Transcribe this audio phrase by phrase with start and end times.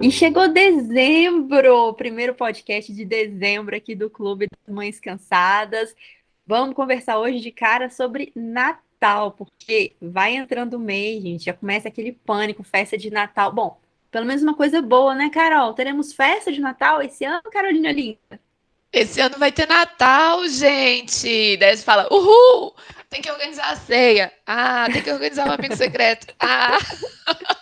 [0.00, 5.92] E chegou dezembro, primeiro podcast de dezembro aqui do Clube das Mães Cansadas.
[6.46, 11.88] Vamos conversar hoje de cara sobre Natal, porque vai entrando o mês, gente, já começa
[11.88, 13.52] aquele pânico, festa de Natal.
[13.52, 15.74] Bom, pelo menos uma coisa boa, né, Carol?
[15.74, 18.40] Teremos festa de Natal esse ano, Carolina Linda?
[18.92, 21.56] Esse ano vai ter Natal, gente!
[21.56, 22.72] Daí você fala, uhul!
[23.10, 24.32] Tem que organizar a ceia.
[24.46, 26.32] Ah, tem que organizar um amigo secreto.
[26.38, 26.78] Ah!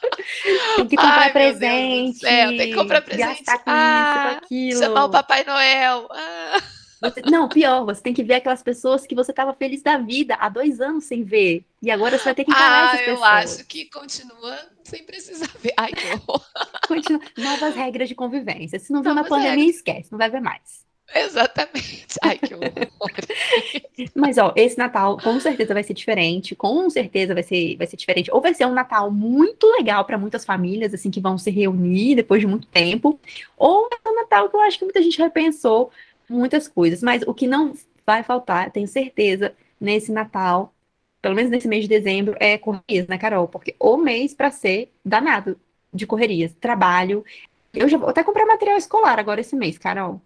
[0.76, 2.18] Tem que comprar Ai, presente.
[2.18, 3.44] Céu, tem que comprar presente.
[3.44, 4.80] Gastar com ah, isso, com aquilo.
[4.80, 6.08] Chamar o Papai Noel.
[6.10, 6.62] Ah.
[7.00, 10.34] Você, não, pior, você tem que ver aquelas pessoas que você estava feliz da vida
[10.40, 11.64] há dois anos sem ver.
[11.82, 13.20] E agora você vai ter que encarar ah, essas pessoas.
[13.20, 15.74] eu acho que continua sem precisar ver.
[15.76, 16.42] Ai, que horror.
[16.88, 17.20] Continua.
[17.36, 18.78] Novas regras de convivência.
[18.78, 19.76] Se não viu na pandemia, regras.
[19.76, 20.85] esquece, não vai ver mais.
[21.14, 22.18] Exatamente.
[22.22, 22.72] Ai, que horror.
[24.14, 26.54] Mas, ó, esse Natal com certeza vai ser diferente.
[26.54, 28.30] Com certeza vai ser, vai ser diferente.
[28.32, 32.16] Ou vai ser um Natal muito legal para muitas famílias, assim, que vão se reunir
[32.16, 33.18] depois de muito tempo.
[33.56, 35.90] Ou é um Natal que eu acho que muita gente repensou
[36.28, 37.02] muitas coisas.
[37.02, 37.72] Mas o que não
[38.04, 40.74] vai faltar, tenho certeza, nesse Natal,
[41.22, 43.48] pelo menos nesse mês de dezembro, é correrias, né, Carol?
[43.48, 45.58] Porque o mês para ser danado
[45.92, 46.52] de correrias.
[46.54, 47.24] Trabalho.
[47.72, 50.20] Eu já vou até comprar material escolar agora esse mês, Carol.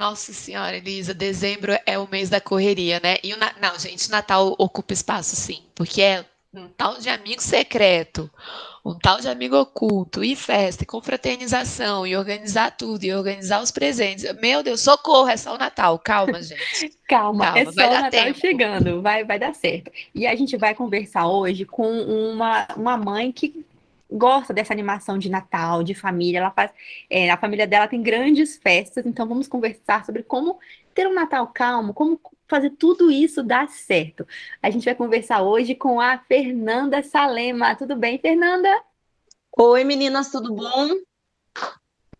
[0.00, 3.18] Nossa senhora, Elisa, dezembro é o mês da correria, né?
[3.22, 3.52] E o na...
[3.60, 8.30] Não, gente, Natal ocupa espaço, sim, porque é um tal de amigo secreto,
[8.82, 13.70] um tal de amigo oculto, e festa, e confraternização, e organizar tudo, e organizar os
[13.70, 14.24] presentes.
[14.40, 15.98] Meu Deus, socorro, é só o Natal.
[15.98, 16.96] Calma, gente.
[17.06, 18.40] Calma, Calma é só o Natal tempo.
[18.40, 19.92] chegando, vai, vai dar certo.
[20.14, 23.66] E a gente vai conversar hoje com uma, uma mãe que
[24.10, 26.38] gosta dessa animação de Natal, de família.
[26.38, 26.70] Ela faz,
[27.08, 30.58] é, a família dela tem grandes festas, então vamos conversar sobre como
[30.94, 34.26] ter um Natal calmo, como fazer tudo isso dar certo.
[34.62, 37.76] A gente vai conversar hoje com a Fernanda Salema.
[37.76, 38.68] Tudo bem, Fernanda?
[39.56, 40.88] Oi, meninas, tudo bom?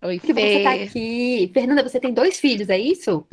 [0.03, 0.59] Oi, que Fê.
[0.59, 1.51] você tá aqui.
[1.53, 3.27] Fernanda, você tem dois filhos, é isso?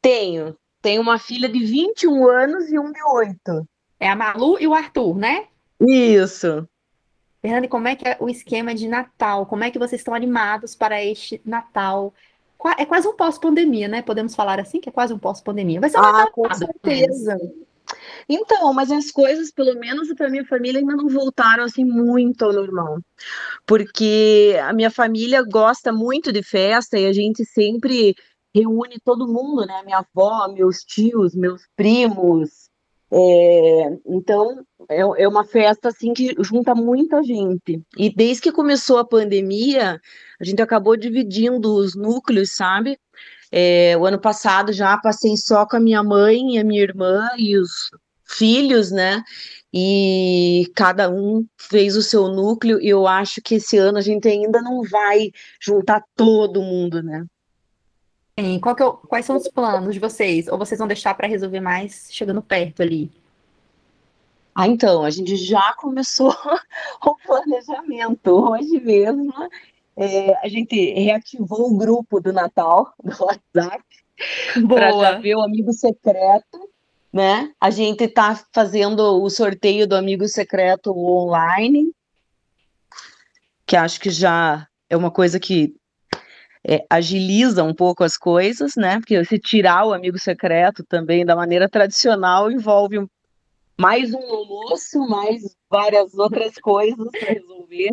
[0.00, 0.56] Tenho.
[0.80, 3.68] Tenho uma filha de 21 anos e um de 8.
[4.00, 5.46] É a Malu e o Arthur, né?
[5.80, 6.66] Isso.
[7.42, 9.44] Fernanda, como é que é o esquema de Natal?
[9.46, 12.14] Como é que vocês estão animados para este Natal?
[12.78, 14.00] É quase um pós-pandemia, né?
[14.00, 15.80] Podemos falar assim, que é quase um pós-pandemia.
[15.80, 17.36] Vai ser um ah, Natal com certeza.
[18.28, 22.52] Então, mas as coisas, pelo menos para minha família, ainda não voltaram assim muito ao
[22.52, 23.00] normal.
[23.66, 28.14] Porque a minha família gosta muito de festa e a gente sempre
[28.54, 29.82] reúne todo mundo, né?
[29.84, 32.70] Minha avó, meus tios, meus primos,
[33.14, 37.82] é, então, é, é, uma festa assim que junta muita gente.
[37.96, 40.00] E desde que começou a pandemia,
[40.40, 42.98] a gente acabou dividindo os núcleos, sabe?
[43.50, 47.28] É, o ano passado já passei só com a minha mãe e a minha irmã
[47.36, 47.90] e os
[48.24, 49.22] filhos, né?
[49.74, 54.26] E cada um fez o seu núcleo, e eu acho que esse ano a gente
[54.26, 55.30] ainda não vai
[55.60, 57.26] juntar todo mundo, né?
[58.38, 60.48] Sim, qual é o, quais são os planos de vocês?
[60.48, 63.10] Ou vocês vão deixar para resolver mais chegando perto ali?
[64.54, 66.30] Ah, então, a gente já começou
[67.04, 68.30] o planejamento.
[68.30, 69.32] Hoje mesmo,
[69.96, 73.84] é, a gente reativou o grupo do Natal do WhatsApp
[74.68, 76.70] para ver o amigo secreto,
[77.12, 77.52] né?
[77.60, 81.92] A gente está fazendo o sorteio do amigo secreto online,
[83.66, 85.74] que acho que já é uma coisa que
[86.66, 88.98] é, agiliza um pouco as coisas, né?
[88.98, 93.04] Porque se tirar o amigo secreto também da maneira tradicional envolve
[93.78, 97.90] mais um almoço, mais várias outras coisas para resolver.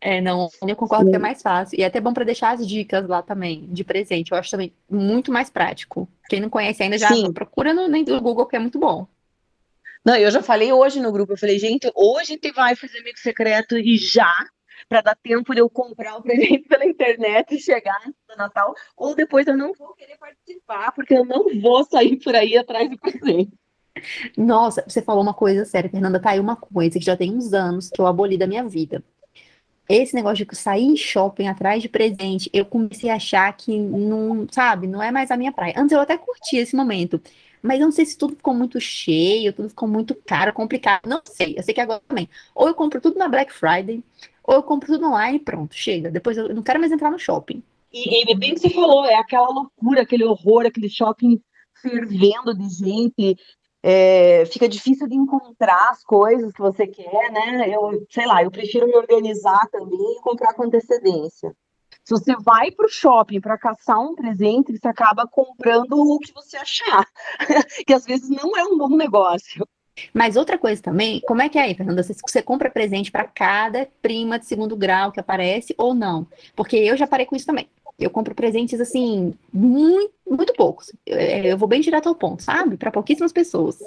[0.00, 1.10] É, não, eu concordo Sim.
[1.10, 1.78] que é mais fácil.
[1.78, 4.32] E é até bom para deixar as dicas lá também, de presente.
[4.32, 6.08] Eu acho também muito mais prático.
[6.28, 7.32] Quem não conhece ainda já Sim.
[7.32, 9.06] procura no, no Google, que é muito bom.
[10.02, 13.00] Não, eu já falei hoje no grupo, eu falei, gente, hoje a gente vai fazer
[13.00, 14.32] amigo secreto e já
[14.88, 19.14] para dar tempo de eu comprar o presente pela internet e chegar no Natal, ou
[19.14, 22.98] depois eu não vou querer participar, porque eu não vou sair por aí atrás do
[22.98, 23.52] presente.
[24.36, 27.52] Nossa, você falou uma coisa séria, Fernanda, tá aí uma coisa que já tem uns
[27.52, 29.02] anos que eu aboli da minha vida.
[29.88, 34.46] Esse negócio de sair em shopping atrás de presente, eu comecei a achar que não,
[34.48, 35.74] sabe, não é mais a minha praia.
[35.76, 37.20] Antes eu até curtia esse momento,
[37.62, 41.06] mas eu não sei se tudo ficou muito cheio, tudo ficou muito caro, complicado.
[41.06, 41.54] Não sei.
[41.56, 42.28] Eu sei que agora também.
[42.54, 44.02] Ou eu compro tudo na Black Friday,
[44.42, 46.10] ou eu compro tudo online e pronto, chega.
[46.10, 47.62] Depois eu não quero mais entrar no shopping.
[47.92, 51.40] E, e bem que você falou, é aquela loucura, aquele horror, aquele shopping
[51.80, 53.36] fervendo de gente.
[53.82, 57.68] É, fica difícil de encontrar as coisas que você quer, né?
[57.68, 61.54] Eu, sei lá, eu prefiro me organizar também e comprar com antecedência.
[62.10, 66.32] Se você vai para o shopping para caçar um presente, você acaba comprando o que
[66.32, 67.06] você achar,
[67.86, 69.64] que às vezes não é um bom negócio.
[70.12, 72.02] Mas outra coisa também, como é que é aí, Fernanda?
[72.02, 76.26] Você, você compra presente para cada prima de segundo grau que aparece ou não?
[76.56, 77.70] Porque eu já parei com isso também.
[77.96, 80.92] Eu compro presentes assim, muito, muito poucos.
[81.06, 82.76] Eu, eu vou bem direto ao ponto, sabe?
[82.76, 83.78] Para pouquíssimas pessoas.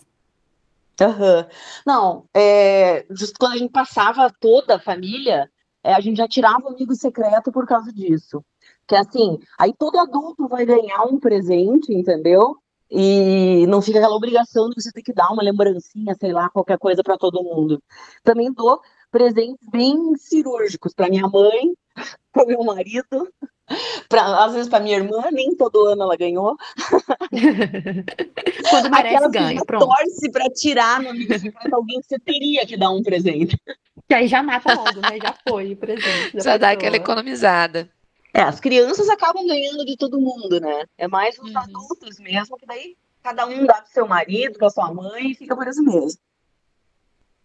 [1.01, 1.45] Uhum.
[1.85, 5.49] Não, é, justo quando a gente passava toda a família,
[5.83, 8.44] é, a gente já tirava o amigo secreto por causa disso.
[8.88, 12.57] Que assim, aí todo adulto vai ganhar um presente, entendeu?
[12.89, 16.77] E não fica aquela obrigação de você ter que dar uma lembrancinha, sei lá, qualquer
[16.77, 17.81] coisa para todo mundo.
[18.24, 18.80] Também dou
[19.12, 21.74] presentes bem cirúrgicos para minha mãe,
[22.31, 23.31] para meu marido,
[24.10, 26.56] pra, às vezes para minha irmã, nem todo ano ela ganhou.
[28.69, 29.62] Quando merece, Aquela ganha.
[29.65, 29.88] Pronto.
[29.88, 33.57] torce para tirar no amigo secreto alguém que você teria que dar um presente.
[34.06, 35.18] Que aí já mata logo, né?
[35.21, 36.44] Já foi o presente.
[36.44, 37.89] Já dá aquela economizada.
[38.33, 40.83] É, as crianças acabam ganhando de todo mundo, né?
[40.98, 41.57] É mais os uhum.
[41.57, 45.56] adultos mesmo, que daí cada um dá pro seu marido, pra sua mãe e fica
[45.56, 46.19] por isso mesmo.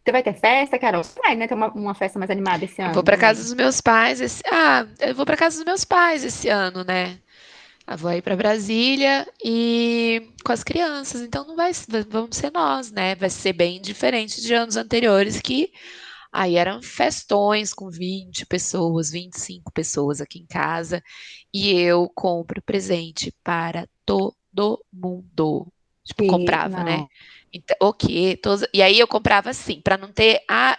[0.09, 1.03] Você vai ter festa, Carol?
[1.23, 1.47] Vai, né?
[1.47, 2.93] Ter uma, uma festa mais animada esse ano.
[2.93, 4.43] Eu vou para casa dos meus pais esse.
[4.51, 7.19] Ah, eu vou para casa dos meus pais esse ano, né?
[7.87, 11.21] Eu vou ir para Brasília e com as crianças.
[11.21, 11.73] Então não vai,
[12.09, 13.17] vamos ser nós, né?
[13.17, 15.71] Vai ser bem diferente de anos anteriores que
[16.33, 21.03] aí eram festões com 20 pessoas, 25 pessoas aqui em casa
[21.53, 25.71] e eu compro presente para todo mundo.
[26.03, 27.07] Tipo, comprava, né?
[27.53, 27.95] Então, o.
[28.73, 30.79] E aí eu comprava assim, para não ter a.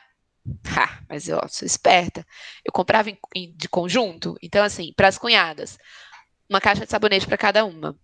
[0.76, 2.26] Ah, mas eu sou esperta.
[2.66, 4.36] Eu comprava em, em, de conjunto.
[4.42, 5.78] Então, assim, para as cunhadas,
[6.50, 7.96] uma caixa de sabonete para cada uma.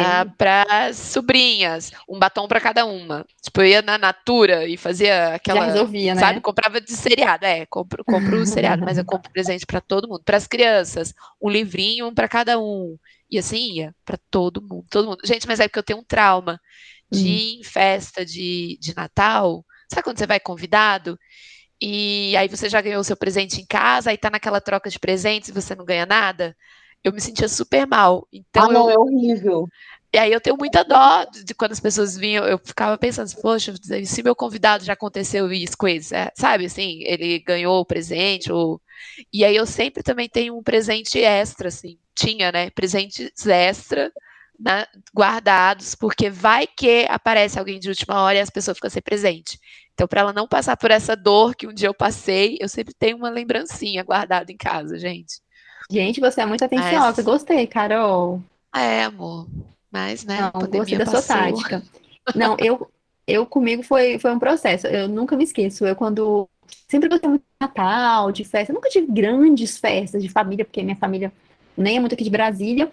[0.00, 3.24] Ah, para as sobrinhas, um batom para cada uma.
[3.40, 5.60] Tipo, eu ia na Natura e fazia aquela.
[5.60, 6.20] Já resolvia, né?
[6.20, 7.44] Sabe, comprava de seriado.
[7.44, 10.22] É, compro, compro o seriado, mas eu compro presente para todo mundo.
[10.24, 12.96] Para as crianças, um livrinho um para cada um.
[13.30, 15.20] E assim ia para todo mundo, todo mundo.
[15.24, 16.60] Gente, mas é porque eu tenho um trauma
[17.12, 19.64] de ir em festa de, de Natal.
[19.90, 21.18] Sabe quando você vai convidado?
[21.80, 24.98] E aí você já ganhou o seu presente em casa, aí tá naquela troca de
[24.98, 26.56] presentes e você não ganha nada?
[27.02, 28.26] Eu me sentia super mal.
[28.32, 28.90] Então ah, não, eu...
[28.90, 29.66] é horrível.
[30.14, 33.40] E aí eu tenho muita dó de quando as pessoas vinham, eu ficava pensando, assim,
[33.40, 33.74] poxa,
[34.04, 38.52] se meu convidado já aconteceu isso com ele, é, sabe, assim, ele ganhou o presente,
[38.52, 38.78] ou...
[39.32, 44.12] e aí eu sempre também tenho um presente extra, assim, tinha, né, presentes extra,
[44.62, 49.02] né, guardados, porque vai que aparece alguém de última hora e as pessoas ficam sem
[49.02, 49.58] presente.
[49.92, 52.94] Então, para ela não passar por essa dor que um dia eu passei, eu sempre
[52.94, 55.40] tenho uma lembrancinha guardada em casa, gente.
[55.90, 57.14] Gente, você é muito atenciosa.
[57.16, 57.24] Mas...
[57.24, 58.40] Gostei, Carol.
[58.74, 59.48] É, amor.
[59.90, 60.38] Mas, né?
[60.40, 61.20] Não, gostei da passou.
[61.20, 61.82] sua tática.
[62.34, 62.88] Não, eu,
[63.26, 64.86] eu comigo foi, foi um processo.
[64.86, 65.84] Eu nunca me esqueço.
[65.84, 66.48] Eu, quando.
[66.88, 68.72] Sempre gostei muito de Natal, de festa.
[68.72, 71.30] Eu nunca tive grandes festas de família, porque minha família
[71.76, 72.90] nem é muito aqui de Brasília.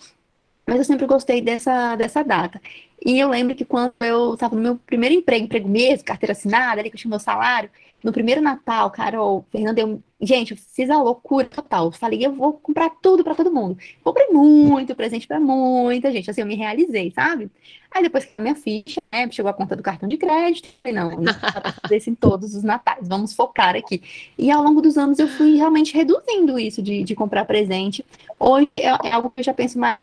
[0.69, 2.62] Mas eu sempre gostei dessa, dessa data.
[3.04, 6.80] E eu lembro que quando eu estava no meu primeiro emprego, emprego mesmo, carteira assinada,
[6.80, 7.71] ali que eu tinha meu salário,
[8.04, 11.86] no primeiro Natal, Carol, Fernanda, eu, gente, eu fiz a loucura total.
[11.86, 13.77] Eu falei, eu vou comprar tudo para todo mundo.
[14.04, 16.30] Comprei muito presente para muita gente.
[16.30, 17.50] Assim, eu me realizei, sabe?
[17.92, 20.98] Aí depois que a minha ficha, né, chegou a conta do cartão de crédito, falei,
[20.98, 21.33] não, não
[21.81, 24.01] fazer isso em todos os natais, vamos focar aqui.
[24.38, 28.06] E ao longo dos anos eu fui realmente reduzindo isso de, de comprar presente.
[28.39, 29.98] Hoje é, é algo que eu já penso mais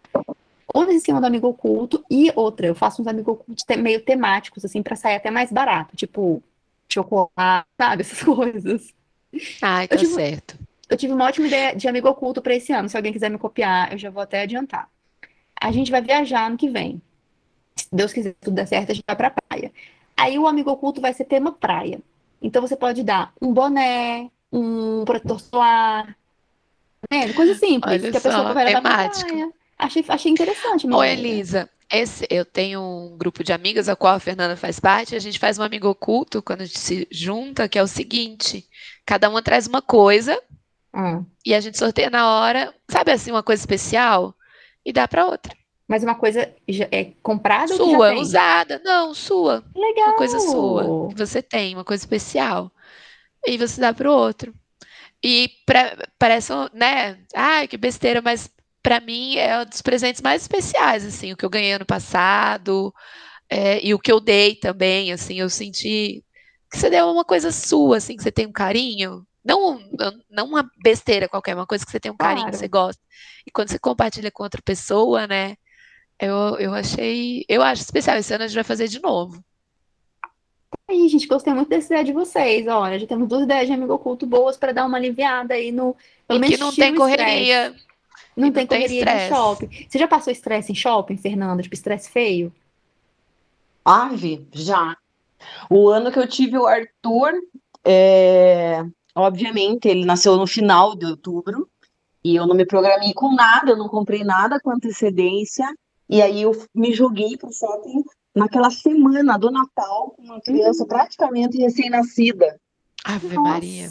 [0.77, 4.63] ou nesse esquema do amigo oculto, e outra, eu faço uns amigos ocultos meio temáticos,
[4.63, 6.43] assim, para sair até mais barato, tipo,
[6.87, 8.93] chocolate, sabe, essas coisas.
[9.63, 10.59] Ai, tá tive, certo.
[10.87, 13.39] Eu tive uma ótima ideia de amigo oculto para esse ano, se alguém quiser me
[13.39, 14.87] copiar, eu já vou até adiantar.
[15.59, 17.01] A gente vai viajar ano que vem.
[17.75, 19.73] Se Deus quiser, tudo der certo, a gente vai pra praia.
[20.15, 22.01] Aí o amigo oculto vai ser tema praia.
[22.43, 26.15] Então você pode dar um boné, um protetor solar,
[27.11, 27.33] né?
[27.33, 29.27] Coisa simples, Olha que a pessoa só, vai levar temático.
[29.27, 29.56] pra praia.
[29.79, 30.87] Achei, achei interessante.
[30.87, 31.69] Oi, Elisa.
[31.91, 35.15] Esse, eu tenho um grupo de amigas, a qual a Fernanda faz parte.
[35.15, 38.67] A gente faz um amigo oculto quando a gente se junta, que é o seguinte:
[39.05, 40.41] cada uma traz uma coisa
[40.93, 41.25] hum.
[41.45, 44.35] e a gente sorteia na hora, sabe assim, uma coisa especial
[44.85, 45.55] e dá para outra.
[45.87, 46.53] Mas uma coisa
[46.91, 48.81] é comprada sua, ou usada?
[48.85, 49.63] Não, sua.
[49.75, 50.09] Legal.
[50.09, 52.73] Uma coisa sua você tem, uma coisa especial.
[53.47, 54.53] E você dá para o outro.
[55.23, 57.19] E pra, parece, né?
[57.33, 58.51] Ai, que besteira, mas
[58.87, 62.95] para mim é um dos presentes mais especiais, assim, o que eu ganhei ano passado
[63.51, 66.25] é, e o que eu dei também, assim, eu senti
[66.71, 69.81] que você deu uma coisa sua, assim, que você tem um carinho, não,
[70.31, 72.53] não uma besteira qualquer, uma coisa que você tem um carinho, claro.
[72.53, 73.03] que você gosta.
[73.45, 75.57] E quando você compartilha com outra pessoa, né,
[76.21, 79.43] eu, eu achei, eu acho especial, esse ano a gente vai fazer de novo.
[80.89, 82.65] Aí, gente, gostei muito dessa ideia de vocês.
[82.69, 85.97] Olha, já temos duas ideias de amigo oculto boas para dar uma aliviada aí no.
[86.29, 87.71] Pelo e que não tem correria.
[87.71, 87.87] Stress.
[88.37, 89.87] Não, tem, tem correria de shopping.
[89.89, 91.63] Você já passou estresse em shopping, Fernanda?
[91.63, 92.53] Tipo, estresse feio?
[93.85, 94.97] Ave, já.
[95.71, 97.33] O ano que eu tive o Arthur,
[97.85, 101.69] é, obviamente, ele nasceu no final de outubro,
[102.23, 105.67] e eu não me programei com nada, eu não comprei nada com antecedência,
[106.09, 110.83] e aí eu me joguei para o shopping naquela semana do Natal, com uma criança
[110.83, 110.89] uhum.
[110.89, 112.61] praticamente recém-nascida.
[113.05, 113.41] Ave Nossa.
[113.41, 113.89] Maria.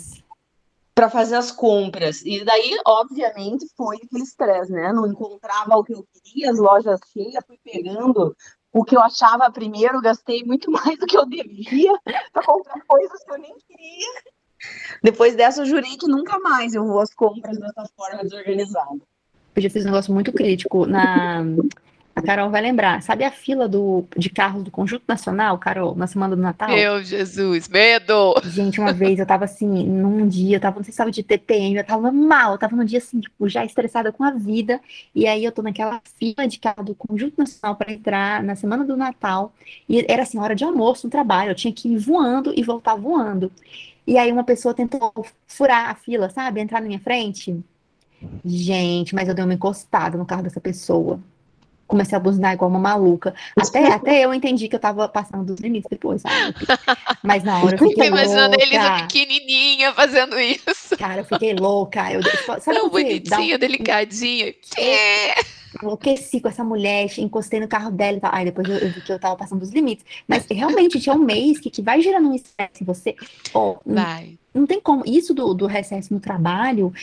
[0.95, 2.21] Para fazer as compras.
[2.25, 4.93] E daí, obviamente, foi aquele estresse, né?
[4.93, 8.33] Não encontrava o que eu queria, as lojas cheias, fui pegando
[8.71, 11.93] o que eu achava primeiro, gastei muito mais do que eu devia
[12.31, 14.21] para comprar coisas que eu nem queria.
[15.03, 18.99] Depois dessa, eu jurei que nunca mais eu vou às compras dessa forma desorganizada.
[19.55, 21.43] Eu já fiz um negócio muito crítico na
[22.15, 23.01] a Carol vai lembrar.
[23.01, 26.69] Sabe a fila do, de carros do Conjunto Nacional, Carol, na semana do Natal?
[26.69, 28.33] Meu Jesus, medo!
[28.45, 31.21] Gente, uma vez eu tava assim, num dia, eu tava, não sei se tava de
[31.21, 34.79] TPM, eu tava mal, eu tava num dia assim, tipo, já estressada com a vida.
[35.13, 38.85] E aí eu tô naquela fila de carro do Conjunto Nacional para entrar na semana
[38.85, 39.53] do Natal.
[39.89, 42.95] E era assim, hora de almoço no trabalho, eu tinha que ir voando e voltar
[42.95, 43.51] voando.
[44.07, 45.11] E aí uma pessoa tentou
[45.45, 46.61] furar a fila, sabe?
[46.61, 47.61] Entrar na minha frente.
[48.45, 51.19] Gente, mas eu dei uma encostada no carro dessa pessoa
[51.87, 53.33] comecei a buzinar igual uma maluca.
[53.55, 56.55] Até, até eu entendi que eu tava passando dos limites depois, sabe?
[57.23, 58.63] Mas na hora eu fiquei imaginando louca.
[58.63, 60.97] Elisa pequenininha fazendo isso.
[60.97, 62.11] Cara, eu fiquei louca.
[62.11, 62.21] Eu,
[62.61, 63.59] sabe Tão bonitinha, um...
[63.59, 64.53] delicadinha.
[64.77, 65.55] É.
[65.83, 68.33] Enlouqueci com essa mulher, encostei no carro dela e tal.
[68.33, 70.05] Aí depois eu, eu, vi que eu tava passando dos limites.
[70.25, 73.13] Mas realmente tinha um mês que, que vai gerando um estresse em você.
[73.53, 74.37] Oh, vai.
[74.53, 75.03] Não, não tem como.
[75.05, 76.93] Isso do, do recesso no trabalho,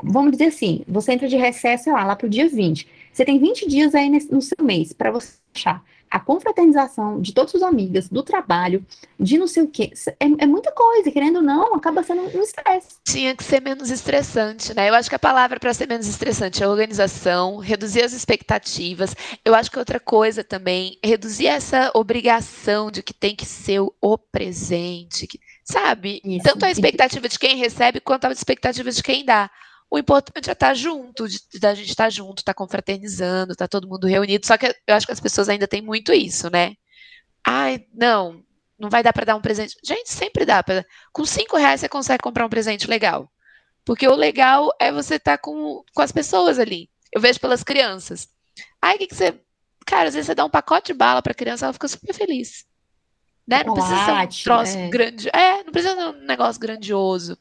[0.00, 3.38] vamos dizer assim, você entra de recesso, sei lá, lá pro dia 20 você tem
[3.38, 7.62] 20 dias aí nesse, no seu mês para você achar a confraternização de todas as
[7.62, 8.84] amigas, do trabalho,
[9.18, 9.92] de não sei o quê.
[10.18, 12.96] É, é muita coisa, querendo ou não, acaba sendo um estresse.
[13.04, 14.88] Tinha que ser menos estressante, né?
[14.88, 19.14] Eu acho que a palavra para ser menos estressante é organização, reduzir as expectativas.
[19.44, 24.18] Eu acho que outra coisa também, reduzir essa obrigação de que tem que ser o
[24.18, 26.20] presente, que, sabe?
[26.24, 29.48] Isso, Tanto a expectativa de quem recebe quanto a expectativa de quem dá.
[29.90, 31.26] O importante é estar junto,
[31.60, 34.46] da gente estar junto, estar confraternizando, estar todo mundo reunido.
[34.46, 36.76] Só que eu acho que as pessoas ainda têm muito isso, né?
[37.44, 38.44] Ai, não,
[38.78, 39.76] não vai dar para dar um presente.
[39.84, 40.62] Gente, sempre dá.
[40.62, 40.84] Pra...
[41.12, 43.30] Com cinco reais você consegue comprar um presente legal.
[43.84, 46.88] Porque o legal é você estar com, com as pessoas ali.
[47.12, 48.28] Eu vejo pelas crianças.
[48.80, 49.40] Ai, o que, que você.
[49.84, 52.14] Cara, às vezes você dá um pacote de bala para a criança, ela fica super
[52.14, 52.64] feliz.
[53.46, 53.64] Né?
[53.64, 54.88] Não precisa ser um troço é.
[54.88, 55.28] grande.
[55.32, 57.36] É, não precisa ser um negócio grandioso.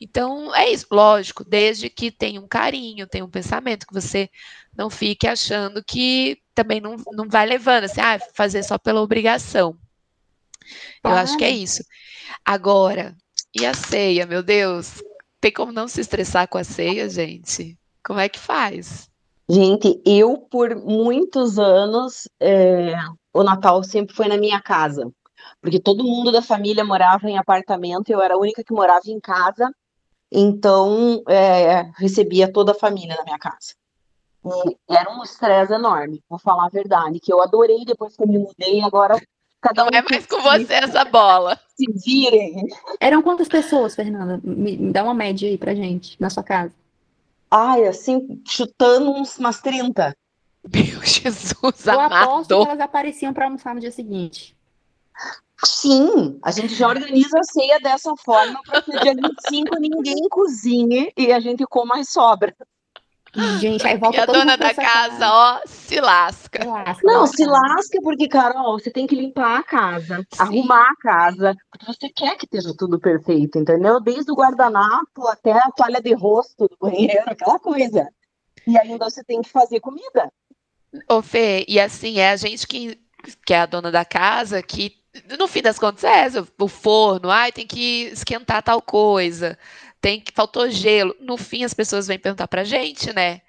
[0.00, 4.28] Então, é isso, lógico, desde que tenha um carinho, tenha um pensamento, que você
[4.76, 9.78] não fique achando que também não, não vai levando, assim, ah, fazer só pela obrigação.
[11.04, 11.84] Eu acho que é isso.
[12.44, 13.14] Agora,
[13.54, 15.02] e a ceia, meu Deus?
[15.40, 17.78] Tem como não se estressar com a ceia, gente?
[18.04, 19.08] Como é que faz?
[19.48, 22.94] Gente, eu por muitos anos, é,
[23.32, 25.12] o Natal sempre foi na minha casa,
[25.62, 29.20] porque todo mundo da família morava em apartamento, eu era a única que morava em
[29.20, 29.72] casa,
[30.30, 33.74] então, é, recebia toda a família na minha casa.
[34.44, 38.26] E era um estresse enorme, vou falar a verdade, que eu adorei depois que eu
[38.26, 39.16] me mudei, agora
[39.60, 41.58] cada Não um é mais com você essa bola.
[41.76, 42.66] Se virem.
[42.98, 44.40] Eram quantas pessoas, Fernanda?
[44.42, 46.74] Me dá uma média aí pra gente, na sua casa.
[47.48, 50.16] Ai, assim, chutando uns, umas 30.
[50.74, 52.24] Meu Jesus, eu amado.
[52.24, 54.56] Eu aposto que elas apareciam para almoçar no dia seguinte.
[55.64, 60.28] Sim, a gente já organiza a ceia dessa forma para que no dia 25 ninguém
[60.28, 62.54] cozinhe e a gente coma as sobras.
[63.60, 66.66] Gente, aí volta e a dona da casa, casa, ó, se lasca.
[66.66, 70.42] lasca não, se lasca porque, Carol, você tem que limpar a casa, Sim.
[70.42, 74.00] arrumar a casa, porque você quer que esteja tudo perfeito, entendeu?
[74.00, 78.06] Desde o guardanapo até a toalha de rosto do banheiro, aquela coisa.
[78.66, 80.30] E ainda você tem que fazer comida.
[81.08, 83.00] Ô, Fê, e assim, é a gente que,
[83.46, 85.01] que é a dona da casa que
[85.38, 86.28] no fim das contas, é
[86.58, 89.58] o forno, ai, tem que esquentar tal coisa,
[90.00, 91.14] tem que faltou gelo.
[91.20, 93.40] No fim, as pessoas vêm perguntar pra gente, né?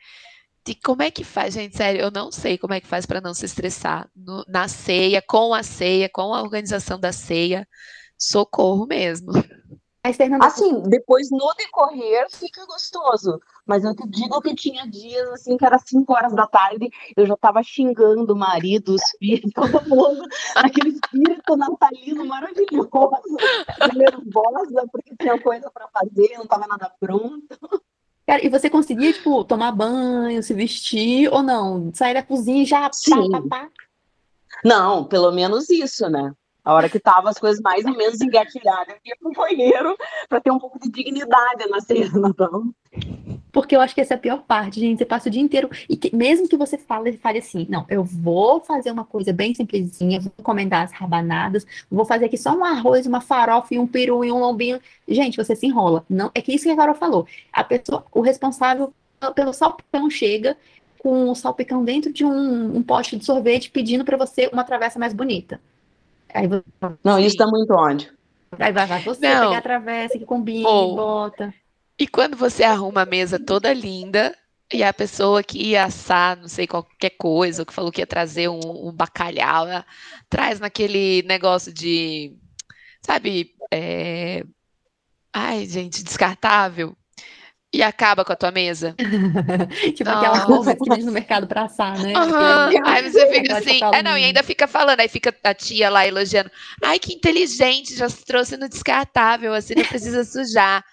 [0.68, 1.76] E como é que faz, gente?
[1.76, 5.22] Sério, eu não sei como é que faz para não se estressar no, na ceia,
[5.22, 7.68] com a ceia, com a organização da ceia.
[8.18, 9.32] Socorro mesmo.
[10.42, 13.40] Assim, depois no decorrer fica gostoso.
[13.66, 17.26] Mas eu te digo que tinha dias assim que era 5 horas da tarde, eu
[17.26, 22.90] já estava xingando o marido, os filhos, todo mundo, aquele espírito natalino maravilhoso,
[23.96, 27.82] nervosa, porque tinha coisa para fazer, não estava nada pronto.
[28.28, 31.92] Cara, e você conseguia, tipo, tomar banho, se vestir, ou não?
[31.94, 33.32] Sair da cozinha e já Sim.
[33.32, 33.70] Pá, pá, pá.
[34.66, 36.34] Não, pelo menos isso, né?
[36.64, 39.98] A hora que tava as coisas mais ou menos engatilhadas, eu ia pro banheiro
[40.30, 42.64] para ter um pouco de dignidade na ceia do Natal.
[43.52, 44.98] Porque eu acho que essa é a pior parte, gente.
[44.98, 45.70] Você passa o dia inteiro.
[45.90, 49.54] E que, mesmo que você fale, fale assim, não, eu vou fazer uma coisa bem
[49.54, 53.86] simplesinha, vou encomendar as rabanadas, vou fazer aqui só um arroz, uma farofa e um
[53.86, 54.80] peru e um lombinho.
[55.08, 56.06] Gente, você se enrola.
[56.10, 57.28] Não, é que isso que a Carol falou.
[57.52, 58.94] A pessoa, o responsável
[59.36, 60.58] pelo salpicão chega
[60.98, 64.98] com o salpicão dentro de um, um pote de sorvete pedindo para você uma travessa
[64.98, 65.60] mais bonita.
[66.34, 66.64] Aí você...
[67.04, 68.12] Não, isso tá muito ódio.
[68.60, 69.48] Aí vai, vai você não.
[69.48, 70.96] pegar a travessa que combina, oh.
[70.96, 71.54] bota.
[71.98, 74.36] E quando você arruma a mesa toda linda,
[74.72, 78.08] e a pessoa que ia assar, não sei, qualquer coisa, ou que falou que ia
[78.08, 79.84] trazer um, um bacalhau, né?
[80.30, 82.36] traz naquele negócio de,
[83.02, 84.44] sabe, é...
[85.32, 86.96] ai, gente, descartável,
[87.74, 88.96] e acaba com a tua mesa.
[89.96, 90.20] tipo Nossa.
[90.20, 92.14] aquela roupa que vende no mercado pra assar, né?
[92.14, 92.88] Uhum.
[92.88, 96.06] Aí você fica assim, é não, e ainda fica falando, aí fica a tia lá
[96.08, 96.52] elogiando.
[96.84, 100.86] Ai, que inteligente, já se trouxe no descartável, assim, não precisa sujar.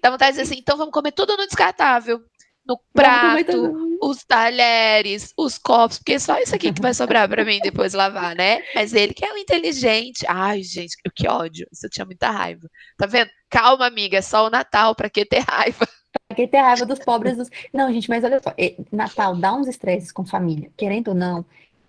[0.00, 2.20] Dá vontade de dizer assim, então vamos comer tudo no descartável.
[2.64, 7.44] No prato, os talheres, os copos, porque é só isso aqui que vai sobrar para
[7.44, 8.62] mim depois lavar, né?
[8.74, 10.24] Mas ele que é o inteligente.
[10.28, 11.66] Ai, gente, que ódio.
[11.72, 12.68] Isso eu tinha muita raiva.
[12.96, 13.30] Tá vendo?
[13.50, 15.86] Calma, amiga, é só o Natal, pra que ter raiva?
[16.26, 17.48] Pra que ter raiva dos pobres dos...
[17.72, 18.54] Não, gente, mas olha só,
[18.92, 21.44] Natal dá uns estresses com família, querendo ou não.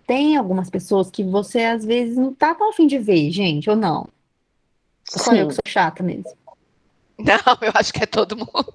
[0.06, 3.76] Tem algumas pessoas que você às vezes não tá tão afim de ver, gente, ou
[3.76, 4.08] não?
[5.04, 6.30] Só eu que sou chata mesmo.
[7.24, 8.74] Não, eu acho que é todo mundo.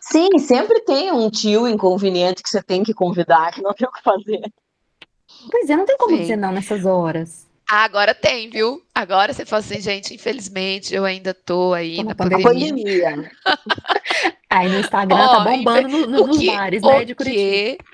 [0.00, 3.92] Sim, sempre tem um tio inconveniente que você tem que convidar, que não tem o
[3.92, 4.40] que fazer.
[5.50, 6.22] Pois é, não tem como Sim.
[6.22, 7.46] dizer não nessas horas.
[7.68, 8.80] Ah, agora tem, viu?
[8.94, 12.44] Agora você fala assim, gente, infelizmente eu ainda tô aí na pandemia.
[12.44, 13.30] pandemia.
[14.48, 17.84] aí no Instagram oh, tá bombando no, no, nos bares, né, de Curitiba.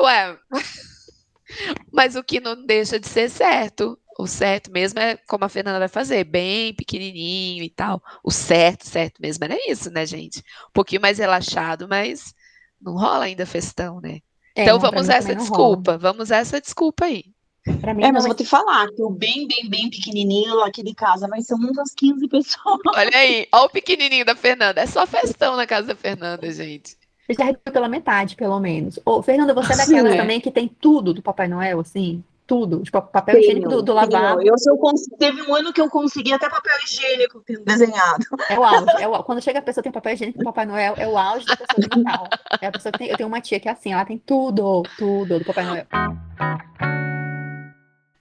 [0.00, 0.36] Ué,
[1.92, 5.78] mas o que não deixa de ser certo o certo mesmo é como a Fernanda
[5.78, 8.02] vai fazer, bem pequenininho e tal.
[8.22, 10.38] O certo, certo mesmo era isso, né, gente?
[10.68, 12.34] Um pouquinho mais relaxado, mas
[12.80, 14.20] não rola ainda festão, né?
[14.54, 15.98] É, então vamos essa desculpa, rola.
[15.98, 17.24] vamos essa desculpa aí.
[17.66, 20.94] Mim, é, mas vou te falar que o bem, bem, bem pequenininho lá aqui de
[20.94, 22.80] casa vai ser umas 15 pessoas.
[22.94, 24.80] Olha aí, olha o pequenininho da Fernanda.
[24.80, 26.96] É só festão na casa da Fernanda, gente.
[27.28, 28.98] Já reduziu pela metade, pelo menos.
[29.04, 30.16] Ô, Fernanda, você é daquelas é.
[30.16, 32.24] também que tem tudo do Papai Noel, assim?
[32.50, 34.42] Tudo, tipo, papel tenho, higiênico do, do lavabo.
[34.42, 38.26] Eu, eu teve um ano que eu consegui até papel higiênico desenhado.
[38.48, 38.86] É o auge.
[38.98, 41.46] É o, quando chega a pessoa tem papel higiênico do Papai Noel, é o auge
[41.46, 42.26] da pessoa de Natal.
[42.60, 44.82] É a pessoa que tem, eu tenho uma tia que é assim, ela tem tudo,
[44.98, 45.86] tudo do Papai Noel.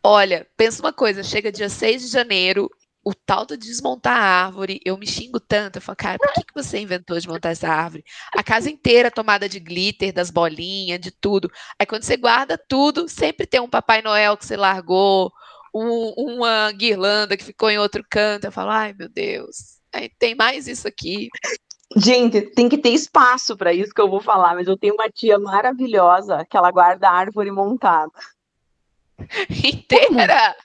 [0.04, 2.70] Olha, pensa uma coisa, chega dia 6 de janeiro,
[3.10, 5.78] o tal de desmontar a árvore, eu me xingo tanto.
[5.78, 8.04] Eu falo, cara, por que, que você inventou de montar essa árvore?
[8.38, 11.52] A casa inteira tomada de glitter, das bolinhas, de tudo.
[11.80, 15.32] Aí quando você guarda tudo, sempre tem um Papai Noel que você largou,
[15.74, 18.46] um, uma guirlanda que ficou em outro canto.
[18.46, 21.30] Eu falo, ai meu Deus, aí tem mais isso aqui.
[21.98, 25.10] Gente, tem que ter espaço para isso que eu vou falar, mas eu tenho uma
[25.10, 28.12] tia maravilhosa que ela guarda a árvore montada.
[29.50, 30.56] inteira.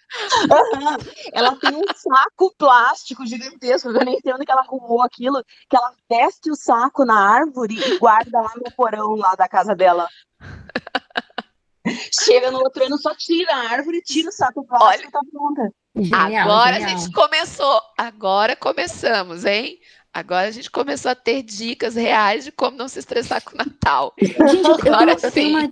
[0.43, 0.97] Uhum.
[1.33, 5.77] Ela tem um saco plástico gigantesco, eu nem sei onde que ela arrumou aquilo, que
[5.77, 10.09] ela veste o saco na árvore e guarda lá no porão lá da casa dela.
[12.25, 15.21] Chega no outro ano, só tira a árvore, tira o saco plástico Olha, e tá
[15.31, 15.71] pronta.
[15.97, 16.91] Genial, agora genial.
[16.91, 19.79] a gente começou, agora começamos, hein?
[20.13, 23.59] Agora a gente começou a ter dicas reais de como não se estressar com o
[23.59, 24.15] Natal.
[24.17, 25.63] Gente, agora eu, tenho, eu tenho uma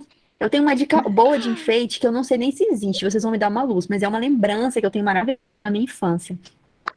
[0.43, 3.23] eu tenho uma dica boa de enfeite que eu não sei nem se existe, vocês
[3.23, 5.85] vão me dar uma luz, mas é uma lembrança que eu tenho maravilhosa da minha
[5.85, 6.37] infância.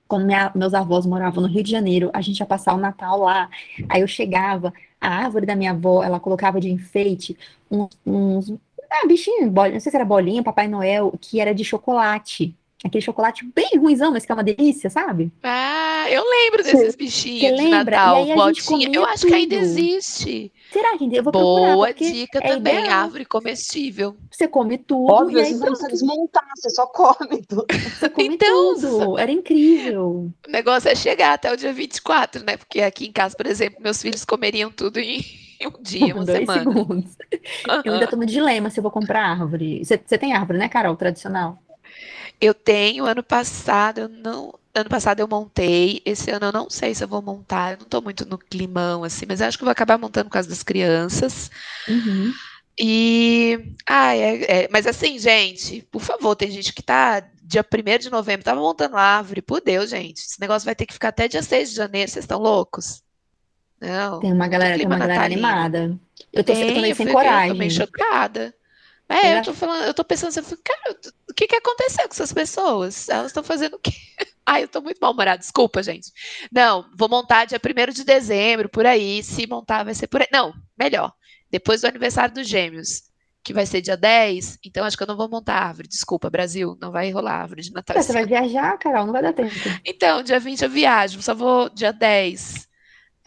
[0.09, 3.21] Quando minha, meus avós moravam no Rio de Janeiro, a gente ia passar o Natal
[3.21, 3.49] lá.
[3.89, 7.37] Aí eu chegava, a árvore da minha avó, ela colocava de enfeite
[7.71, 8.51] uns, uns
[8.91, 12.53] ah, bichinho, bolinha, não sei se era bolinha, Papai Noel, que era de chocolate.
[12.85, 15.33] Aquele chocolate bem ruimzão, mas que é uma delícia, sabe?
[15.43, 17.97] Ah, eu lembro desses bichinhos Você de lembra?
[17.97, 18.91] Natal, botinha.
[18.93, 19.31] Eu acho tudo.
[19.31, 20.53] que ainda existe.
[20.71, 23.01] Será que eu vou Boa dica é também, ideal.
[23.05, 24.17] árvore comestível.
[24.31, 25.11] Você come tudo.
[25.11, 27.67] Óbvio, e aí você não precisa desmontar, você só come tudo.
[27.71, 29.19] Você come então, tudo.
[29.19, 30.31] Era incrível.
[30.47, 32.59] O negócio é chegar até o dia 24, né?
[32.59, 35.25] Porque aqui em casa, por exemplo, meus filhos comeriam tudo em
[35.65, 36.61] um dia, uma Dois semana.
[36.62, 37.17] Segundos.
[37.69, 37.83] Uhum.
[37.85, 39.83] Eu ainda tô no dilema se eu vou comprar árvore.
[39.83, 40.95] Você, você tem árvore, né, Carol?
[40.95, 41.62] Tradicional?
[42.40, 44.55] Eu tenho, ano passado eu não.
[44.75, 47.85] Ano passado eu montei, esse ano eu não sei se eu vou montar, eu não
[47.85, 50.62] estou muito no climão, assim, mas acho que eu vou acabar montando por causa das
[50.62, 51.51] crianças.
[51.88, 52.31] Uhum.
[52.79, 53.72] E.
[53.87, 58.11] Ah, é, é, mas assim, gente, por favor, tem gente que tá dia 1 de
[58.11, 60.18] novembro, tava montando árvore, por Deus, gente.
[60.18, 63.03] Esse negócio vai ter que ficar até dia 6 de janeiro, vocês estão loucos?
[63.81, 64.20] Não.
[64.20, 65.99] Tem uma galera, tem uma galera animada.
[66.33, 67.49] Eu tô, tem, eu tô meio sem coragem.
[67.49, 68.55] Eu tô meio chocada.
[69.09, 70.96] É, eu tô falando, eu tô pensando assim, cara,
[71.37, 73.09] que, que aconteceu com essas pessoas?
[73.09, 73.92] Elas estão fazendo o quê?
[74.46, 76.11] Ai, eu tô muito mal-humorada, desculpa, gente.
[76.51, 79.22] Não, vou montar dia 1 de dezembro, por aí.
[79.22, 80.29] Se montar, vai ser por aí.
[80.33, 81.12] Não, melhor.
[81.51, 83.03] Depois do aniversário dos gêmeos,
[83.42, 85.88] que vai ser dia 10, então acho que eu não vou montar árvore.
[85.88, 88.01] Desculpa, Brasil, não vai rolar árvore de Natal.
[88.01, 89.53] Você vai viajar, Carol, não vai dar tempo.
[89.85, 92.68] Então, dia 20 eu viajo, só vou dia 10.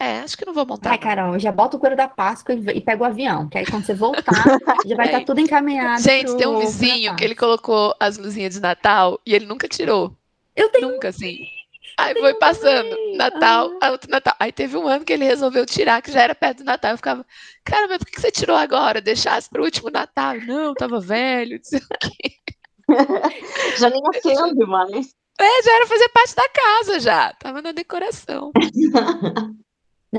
[0.02, 0.92] É, acho que não vou montar.
[0.92, 3.66] Ai, Carol, já bota o couro da Páscoa e, e pega o avião, que aí
[3.66, 4.24] quando você voltar,
[4.86, 6.02] já vai estar tá tudo encaminhado.
[6.02, 9.68] Gente, pro, tem um vizinho que ele colocou as luzinhas de Natal e ele nunca
[9.68, 10.16] tirou.
[10.56, 10.88] Eu tenho.
[10.88, 11.46] Nunca, assim.
[11.98, 12.96] Aí foi passando.
[13.14, 13.90] Natal, ah.
[13.90, 14.34] outro Natal.
[14.40, 16.92] Aí teve um ano que ele resolveu tirar, que já era perto do Natal.
[16.92, 17.26] Eu ficava,
[17.62, 19.02] cara, mas por que você tirou agora?
[19.02, 20.34] Deixasse para o último Natal?
[20.46, 22.36] Não, tava velho, não sei o quê.
[23.78, 25.14] já nem acende mais.
[25.38, 27.34] É, já era fazer parte da casa já.
[27.34, 28.50] Tava na decoração.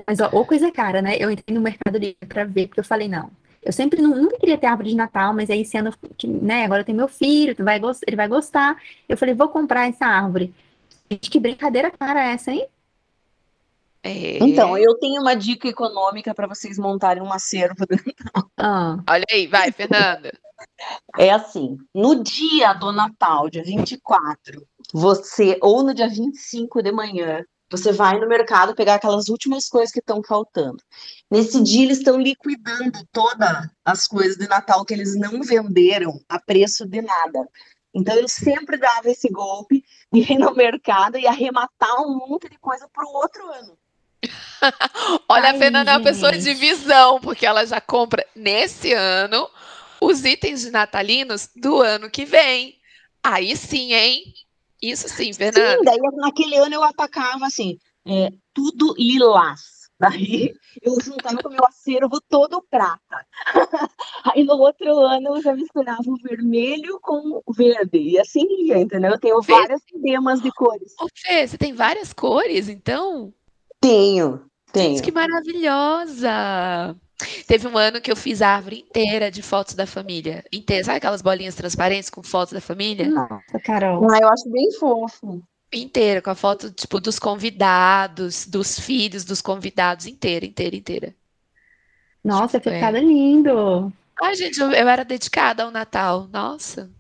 [0.08, 1.18] Mas, ó, ou coisa cara, né?
[1.20, 3.30] Eu entrei no Mercado Livre pra ver, porque eu falei, não.
[3.62, 6.84] Eu sempre não, nunca queria ter árvore de Natal, mas aí sendo que, né, agora
[6.84, 8.76] tem meu filho, vai, ele vai gostar.
[9.08, 10.54] Eu falei, vou comprar essa árvore.
[11.12, 12.68] Gente, que brincadeira cara é essa, hein?
[14.04, 14.44] É...
[14.44, 18.52] Então, eu tenho uma dica econômica para vocês montarem um acervo do Natal.
[18.58, 18.98] Ah.
[19.08, 20.32] Olha aí, vai, Fernanda.
[21.18, 27.44] É assim, no dia do Natal, dia 24, você, ou no dia 25 de manhã,
[27.72, 30.84] você vai no mercado pegar aquelas últimas coisas que estão faltando.
[31.32, 36.38] Nesse dia, eles estão liquidando todas as coisas de Natal que eles não venderam a
[36.38, 37.48] preço de nada.
[37.94, 42.58] Então, eu sempre dava esse golpe de ir no mercado e arrematar um monte de
[42.60, 43.78] coisa para o outro ano.
[45.30, 49.50] Olha, Ai, a Fernanda é uma pessoa de visão, porque ela já compra nesse ano
[50.02, 52.76] os itens de natalinos do ano que vem.
[53.24, 54.34] Aí sim, hein?
[54.82, 55.78] Isso sim, Fernanda.
[55.78, 59.82] Sim, daí naquele ano eu atacava assim, é, tudo lilás.
[60.00, 63.26] Daí eu juntava com o meu acervo todo prata.
[64.34, 68.00] Aí no outro ano eu já misturava o vermelho com o verde.
[68.00, 69.12] E assim ia, entendeu?
[69.12, 70.94] Eu tenho Fê, várias temas de cores.
[71.00, 73.32] Ô Fê, você tem várias cores, então?
[73.80, 74.96] Tenho, tenho.
[74.96, 76.96] Gente, que maravilhosa!
[77.48, 80.44] Teve um ano que eu fiz a árvore inteira de fotos da família.
[80.52, 80.84] Inteira.
[80.84, 83.10] Sabe aquelas bolinhas transparentes com fotos da família?
[83.10, 84.08] Nossa, Carol.
[84.12, 85.44] Ah, eu acho bem fofo.
[85.74, 91.16] Inteira, com a foto, tipo, dos convidados, dos filhos dos convidados, inteira, inteira, inteira.
[92.24, 92.92] Nossa, tipo, é.
[92.92, 93.92] lindo.
[94.22, 96.28] Ai, gente, eu, eu, era dedicada ao Natal.
[96.32, 96.92] Nossa.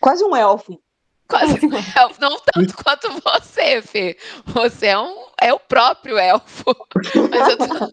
[0.00, 0.80] Quase um elfo.
[1.28, 2.20] Quase um elfo.
[2.20, 4.18] Não tanto quanto você, Fê.
[4.44, 6.64] Você é, um, é o próprio elfo.
[7.30, 7.92] Mas eu tô...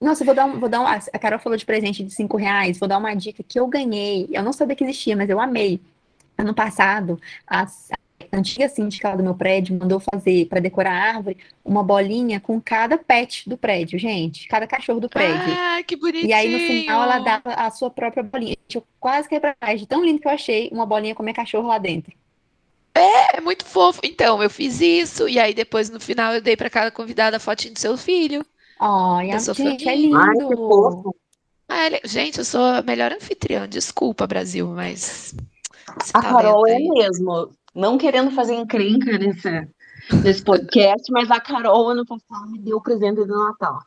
[0.00, 0.86] Nossa, vou dar, um, vou dar um.
[0.86, 2.78] A Carol falou de presente de cinco reais.
[2.78, 4.28] Vou dar uma dica que eu ganhei.
[4.30, 5.80] Eu não sabia que existia, mas eu amei.
[6.36, 11.38] Ano passado, a, a antiga síndica do meu prédio mandou fazer para decorar a árvore
[11.64, 14.46] uma bolinha com cada pet do prédio, gente.
[14.46, 15.52] Cada cachorro do prédio.
[15.52, 16.28] Ah, que bonitinho!
[16.28, 18.56] E aí no final ela dava a sua própria bolinha.
[18.72, 21.78] Eu quase trás de tão lindo que eu achei uma bolinha com minha cachorro lá
[21.78, 22.12] dentro.
[22.94, 24.00] É, é muito fofo.
[24.04, 27.40] Então, eu fiz isso, e aí depois no final eu dei para cada convidada a
[27.40, 28.44] fotinho do seu filho.
[28.80, 30.16] Ai, a gente, é lindo.
[30.16, 31.14] Ai, que fofo.
[31.68, 33.68] Ah, gente, eu sou a melhor anfitriã.
[33.68, 35.34] Desculpa, Brasil, mas.
[36.14, 37.50] A tá Carol é mesmo.
[37.74, 39.68] Não querendo fazer encrenca nesse,
[40.24, 43.78] nesse podcast, mas a Carol, ano passado, me deu o presente do Natal.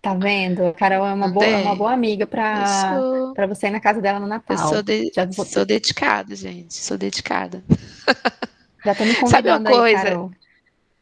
[0.00, 0.66] Tá vendo?
[0.66, 3.34] A Carol é uma boa, uma boa amiga para sou...
[3.48, 4.56] você ir na casa dela no Natal.
[4.56, 5.10] Eu sou, de...
[5.12, 5.30] Já...
[5.32, 6.74] sou dedicada, gente.
[6.74, 7.64] Sou dedicada.
[8.84, 9.98] Já tô me convidando Sabe uma coisa?
[9.98, 10.30] Aí, Carol.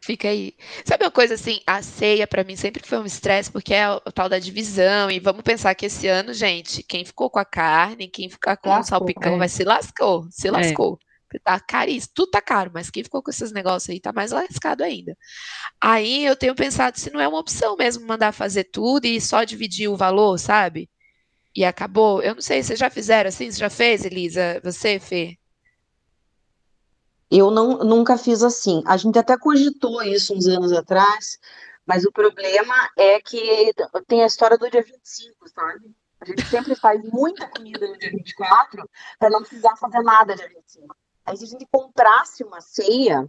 [0.07, 0.55] Fica aí.
[0.85, 1.61] Sabe uma coisa assim?
[1.67, 5.11] A ceia para mim sempre foi um estresse, porque é o, tal da divisão.
[5.11, 8.71] E vamos pensar que esse ano, gente, quem ficou com a carne, quem ficar com
[8.71, 9.39] o salpicão, é.
[9.39, 10.51] vai se lascou, se é.
[10.53, 10.97] lascou.
[11.35, 11.41] É.
[11.41, 14.83] Tá caríssimo, tudo tá caro, mas quem ficou com esses negócios aí tá mais lascado
[14.83, 15.19] ainda.
[15.81, 19.43] Aí eu tenho pensado se não é uma opção mesmo mandar fazer tudo e só
[19.43, 20.89] dividir o valor, sabe?
[21.55, 22.23] E acabou.
[22.23, 23.51] Eu não sei, vocês já fizeram assim?
[23.51, 24.61] Você já fez, Elisa?
[24.63, 25.37] Você, Fê?
[27.31, 28.83] Eu não, nunca fiz assim.
[28.87, 31.39] A gente até cogitou isso uns anos atrás,
[31.85, 33.73] mas o problema é que
[34.07, 35.95] tem a história do dia 25, sabe?
[36.21, 40.49] A gente sempre faz muita comida no dia 24 para não precisar fazer nada dia
[40.49, 40.97] 25.
[41.25, 43.29] Aí se a gente comprasse uma ceia,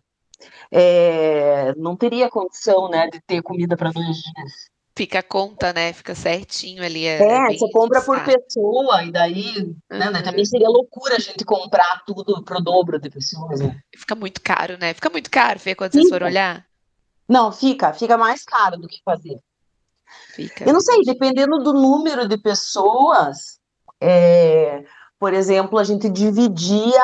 [0.72, 4.70] é, não teria condição, né, de ter comida para dois dias.
[4.98, 5.94] Fica a conta, né?
[5.94, 7.06] Fica certinho ali.
[7.06, 9.76] É, é você compra por pessoa, e daí uhum.
[9.92, 13.60] né, também seria loucura a gente comprar tudo pro dobro de pessoas.
[13.60, 13.80] Né?
[13.96, 14.96] Fica muito caro, né?
[14.96, 16.02] Fica muito caro, Fê, quando fica.
[16.02, 16.66] vocês forem olhar.
[17.30, 19.38] Não, fica, fica mais caro do que fazer.
[20.34, 20.64] Fica.
[20.68, 23.60] Eu não sei, dependendo do número de pessoas,
[24.02, 24.84] é,
[25.20, 27.04] por exemplo, a gente dividia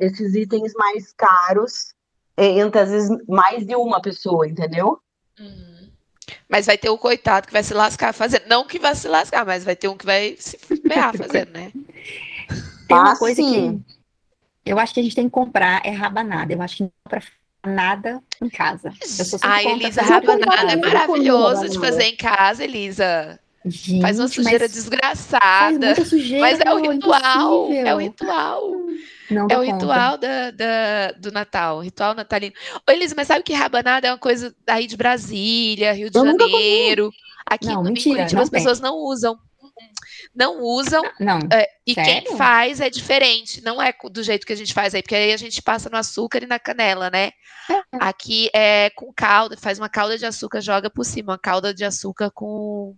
[0.00, 1.92] esses itens mais caros
[2.38, 4.98] é, entre, às vezes, mais de uma pessoa, entendeu?
[5.38, 5.77] Uhum.
[6.48, 8.46] Mas vai ter o coitado que vai se lascar fazendo.
[8.48, 11.70] Não que vai se lascar, mas vai ter um que vai se ferrar fazendo, né?
[12.88, 13.78] Tem uma Ah, coisa que
[14.64, 16.52] eu acho que a gente tem que comprar é rabanada.
[16.52, 18.92] Eu acho que não dá pra fazer nada em casa.
[19.18, 23.38] Eu sou Ai, contra Elisa, rabanada é maravilhoso de fazer em casa, Elisa.
[23.70, 26.04] Gente, Faz uma sujeira desgraçada.
[26.04, 28.28] sujeira, Mas é o meu, ritual, é o impossível.
[28.32, 28.62] ritual.
[29.30, 29.72] Não É o conta.
[29.74, 32.54] ritual da, da- do Natal, ritual natalino.
[32.88, 36.24] Ô, Elisa, mas sabe que rabanada é uma coisa daí de Brasília, Rio de Eu
[36.24, 37.10] Janeiro?
[37.44, 39.38] Aqui Não, em mentira, Curitiba não as pessoas não usam.
[40.34, 41.02] Não usam.
[41.20, 42.36] Não, é, e quem Sério?
[42.36, 45.36] faz é diferente, não é do jeito que a gente faz aí, porque aí a
[45.36, 47.32] gente passa no açúcar e na canela, né?
[48.00, 51.84] Aqui é com calda, faz uma calda de açúcar, joga por cima, uma calda de
[51.84, 52.94] açúcar com,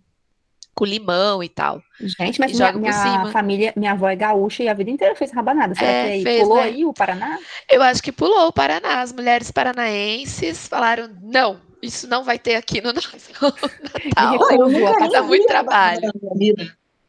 [0.73, 1.81] com limão e tal.
[1.99, 5.75] gente, mas minha, minha família, minha avó é gaúcha e a vida inteira fez rabanada.
[5.75, 6.63] Será É, que aí fez, pulou né?
[6.63, 7.39] aí o Paraná?
[7.69, 9.01] Eu acho que pulou o Paraná.
[9.01, 14.51] As mulheres paranaenses falaram: não, isso não vai ter aqui no nosso Natal.
[14.51, 16.11] Eu nunca Dá muito trabalho.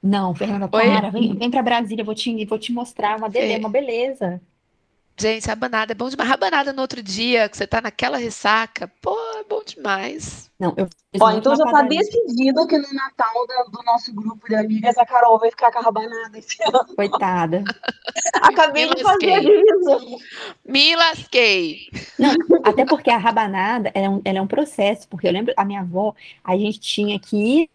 [0.03, 0.85] Não, Fernanda, Oi?
[0.85, 3.59] para, vem, vem pra Brasília, eu vou te, vou te mostrar uma, dele, É.
[3.59, 4.41] uma beleza.
[5.19, 6.29] Gente, rabanada é bom demais.
[6.29, 10.51] Rabanada no outro dia, que você tá naquela ressaca, pô, é bom demais.
[10.59, 10.89] Não, eu
[11.21, 15.05] Ó, então já tá decidido que no Natal da- do nosso grupo de amigas a
[15.05, 16.87] Carol vai ficar com a rabanada esse ano.
[16.97, 17.65] Coitada.
[18.41, 20.19] Acabei Me de fazer a divisão.
[20.65, 21.89] Me lasquei.
[22.65, 25.65] Até porque a rabanada ela é, um, ela é um processo, porque eu lembro, a
[25.65, 27.71] minha avó, a gente tinha que ir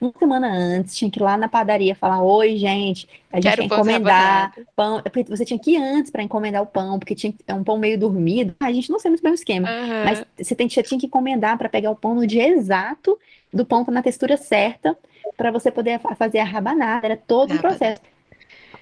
[0.00, 3.56] uma semana antes, tinha que ir lá na padaria falar, oi, gente, a gente Quero
[3.56, 5.02] quer de encomendar pão.
[5.02, 7.78] Porque Você tinha que ir antes para encomendar o pão, porque tinha é um pão
[7.78, 8.54] meio dormido.
[8.60, 9.68] A gente não sei muito bem o esquema.
[9.68, 10.04] Aham.
[10.04, 13.18] Mas você tem, tinha que encomendar para pegar o pão no dia exato,
[13.52, 14.96] do pão na textura certa,
[15.36, 17.06] para você poder fa- fazer a rabanada.
[17.06, 18.02] Era todo um processo.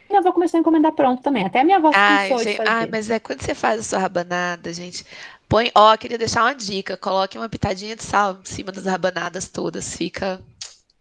[0.09, 1.45] Minha avó começou a encomendar pronto também.
[1.45, 2.71] Até a minha avó Ai, cansou de gente, fazer.
[2.71, 5.05] ai, mas é quando você faz a sua rabanada, gente.
[5.49, 6.97] Põe, ó, queria deixar uma dica.
[6.97, 9.95] Coloque uma pitadinha de sal em cima das rabanadas todas.
[9.97, 10.41] Fica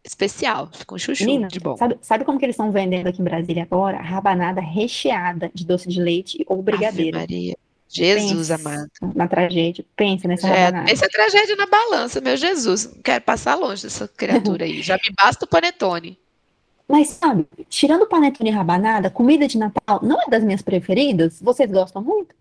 [0.08, 0.70] especial.
[0.91, 1.78] Um chuchu Menina, de bom.
[1.78, 3.98] Sabe, sabe como que eles estão vendendo aqui em Brasília agora?
[3.98, 7.17] Rabanada recheada de doce de leite ou Ave brigadeiro.
[7.17, 7.56] Maria.
[7.89, 8.89] Jesus Pensa amado.
[9.15, 9.86] Na tragédia.
[9.96, 10.91] Pensa nessa É, rabanada.
[10.91, 12.93] essa é tragédia na balança, meu Jesus.
[12.93, 14.82] Não quero passar longe dessa criatura aí.
[14.82, 16.17] Já me basta o panetone.
[16.88, 21.41] Mas sabe, tirando panetone e rabanada, comida de Natal não é das minhas preferidas?
[21.41, 22.34] Vocês gostam muito?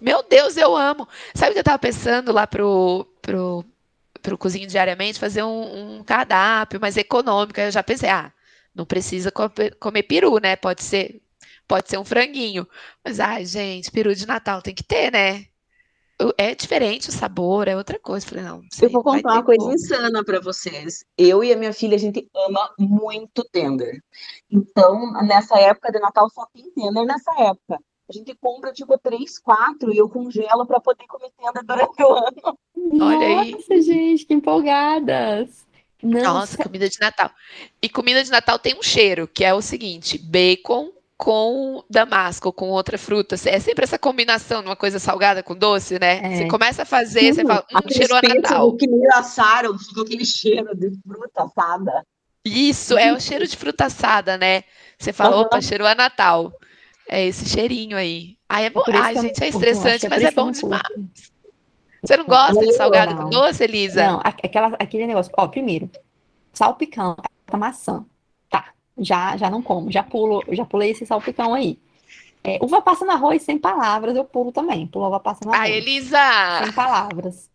[0.00, 1.06] Meu Deus, eu amo.
[1.32, 3.64] Sabe o que eu tava pensando lá pro, pro,
[4.22, 5.18] pro Cozinho Diariamente?
[5.20, 7.60] Fazer um, um cardápio mais econômico.
[7.60, 8.32] Aí eu já pensei, ah,
[8.74, 10.56] não precisa comer, peru, né?
[10.56, 11.20] Pode ser,
[11.68, 12.66] pode ser um franguinho.
[13.04, 15.46] Mas, ai, gente, peru de Natal tem que ter, né?
[16.20, 18.26] O- É diferente o sabor, é outra coisa.
[18.26, 19.74] Falei, não, Eu vou contar uma coisa como.
[19.74, 21.04] insana pra vocês.
[21.18, 24.00] Eu e a minha filha, a gente ama muito tender.
[24.50, 27.78] Então, nessa época de Natal só tem tender nessa época.
[28.12, 32.12] A gente compra tipo três, quatro e eu congelo pra poder comer tender durante o
[32.12, 32.58] ano.
[33.00, 33.52] Olha aí.
[33.52, 35.64] Nossa, gente, que empolgadas.
[36.02, 37.30] Não, Nossa, comida de Natal.
[37.80, 42.68] E comida de Natal tem um cheiro, que é o seguinte: bacon com damasco, com
[42.68, 43.36] outra fruta.
[43.46, 46.18] É sempre essa combinação de uma coisa salgada com doce, né?
[46.22, 46.36] É.
[46.36, 48.76] Você começa a fazer, você fala, hum, cheirou a Natal.
[48.76, 52.04] que me assaram, fica aquele cheiro de fruta assada.
[52.44, 54.64] Isso, é o cheiro de fruta assada, né?
[54.98, 55.44] Você fala, Aham.
[55.44, 56.52] opa, cheirou a Natal.
[57.08, 58.36] É esse cheirinho aí.
[58.48, 58.80] Ai, é bom.
[58.80, 60.82] isso Ai, gente, é estressante, é mas é eu bom demais.
[62.02, 63.24] Você não gosta de salgado não.
[63.24, 64.04] com doce, Elisa?
[64.04, 65.32] Não, aquela, aquele negócio.
[65.36, 65.88] Ó, primeiro,
[66.52, 68.04] salpicão, a maçã.
[68.50, 71.78] Tá, já, já não como, já pulo, já pulei esse salpicão aí.
[72.42, 74.86] É, uva passa no arroz sem palavras, eu pulo também.
[74.88, 75.70] Pulo uva passa no arroz.
[75.70, 76.18] Elisa!
[76.64, 77.51] Sem palavras.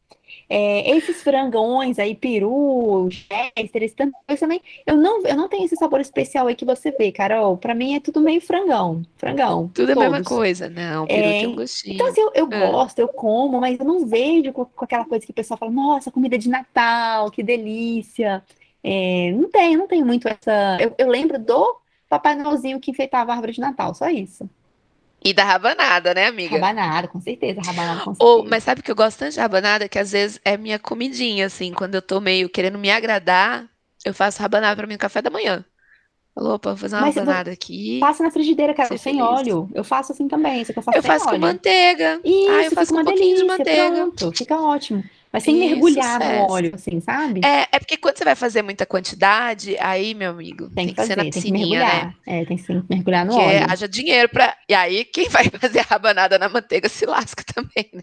[0.49, 5.65] É, esses frangões aí, peru, chester, esse tanto coisa também, eu não, eu não tenho
[5.65, 7.57] esse sabor especial aí que você vê, Carol.
[7.57, 10.27] Pra mim é tudo meio frangão, frangão, Tudo é a mesma todos.
[10.27, 10.69] coisa.
[10.69, 11.95] Não, peru É, tem um gostinho.
[11.95, 12.69] Então, assim, eu, eu É.
[12.71, 15.71] gosto, eu como, mas eu não vejo com, com aquela coisa que o pessoal fala,
[15.71, 18.43] nossa, comida de Natal, que delícia.
[18.83, 20.77] É, não tem, não tem muito essa.
[20.79, 21.77] Eu, eu lembro do
[22.09, 24.49] Papai Noelzinho que enfeitava a árvore de Natal, só isso.
[25.27, 26.55] E da rabanada, né, amiga?
[26.55, 28.49] Rabanada, com certeza, rabanada com Ou, certeza.
[28.49, 31.73] mas sabe que eu gosto tanto de rabanada que às vezes é minha comidinha, assim,
[31.73, 33.69] quando eu tô meio querendo me agradar,
[34.05, 35.63] eu faço rabanada pra mim no café da manhã.
[36.35, 37.99] Falou, opa, vou fazer uma Mas rabanada aqui.
[37.99, 39.21] Passa na frigideira, cara, sem feliz.
[39.21, 39.69] óleo.
[39.73, 41.41] Eu faço assim também, só que eu faço Eu faço com óleo.
[41.41, 42.21] manteiga.
[42.23, 43.95] Isso, Ah, eu faço com um pouquinho de delícia, manteiga.
[43.95, 45.03] pronto, fica ótimo.
[45.37, 46.51] Mas sem Isso, mergulhar no sucesso.
[46.51, 47.41] óleo, assim, sabe?
[47.45, 50.93] É, é porque quando você vai fazer muita quantidade, aí, meu amigo, Tem tem que
[50.95, 51.85] que ser fazer, na tem que piscininha, né?
[51.85, 52.15] mergulhar.
[52.25, 53.65] É, tem que mergulhar no Porque óleo.
[53.69, 54.57] haja dinheiro pra.
[54.67, 58.01] E aí, quem vai fazer a rabanada na manteiga se lasca também, né?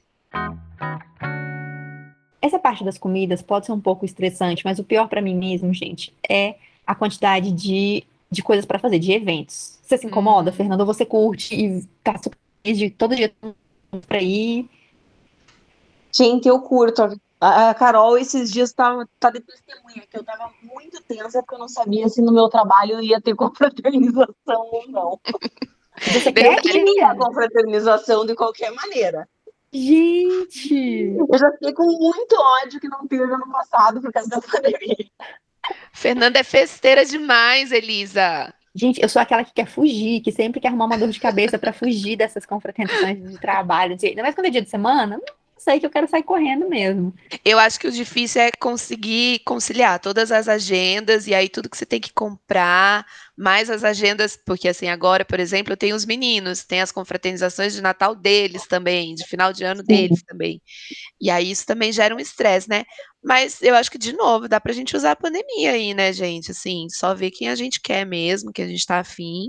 [2.41, 5.75] Essa parte das comidas pode ser um pouco estressante, mas o pior pra mim mesmo,
[5.75, 6.55] gente, é
[6.87, 9.77] a quantidade de, de coisas pra fazer, de eventos.
[9.83, 10.55] Você se incomoda, Hum.
[10.55, 10.85] Fernanda?
[10.85, 13.33] Ou você curte e tá super feliz de todo dia
[14.07, 14.69] pra ir?
[16.17, 17.03] Gente, eu curto.
[17.03, 21.55] A, a Carol esses dias tá, tá de testemunha que eu tava muito tensa porque
[21.55, 25.21] eu não sabia se no meu trabalho ia ter confraternização ou não.
[26.13, 29.29] Você quer que queria a confraternização de qualquer maneira.
[29.73, 31.17] Gente!
[31.19, 35.11] Eu já fiquei com muito ódio que não teve ano passado por causa da pandemia.
[35.93, 38.55] Fernanda é festeira demais, Elisa.
[38.75, 41.59] Gente, eu sou aquela que quer fugir, que sempre quer arrumar uma dor de cabeça
[41.59, 43.97] para fugir dessas confraternizações de trabalho.
[44.03, 45.21] Ainda mais quando é dia de semana,
[45.65, 47.15] sei que eu quero sair correndo mesmo.
[47.43, 51.77] Eu acho que o difícil é conseguir conciliar todas as agendas e aí tudo que
[51.77, 56.05] você tem que comprar, mais as agendas, porque assim, agora, por exemplo, eu tenho os
[56.05, 59.87] meninos, tem as confraternizações de Natal deles também, de final de ano Sim.
[59.87, 60.61] deles também.
[61.21, 62.85] E aí isso também gera um estresse, né?
[63.23, 66.51] Mas eu acho que, de novo, dá pra gente usar a pandemia aí, né, gente?
[66.51, 69.49] Assim, só ver quem a gente quer mesmo, que a gente tá afim.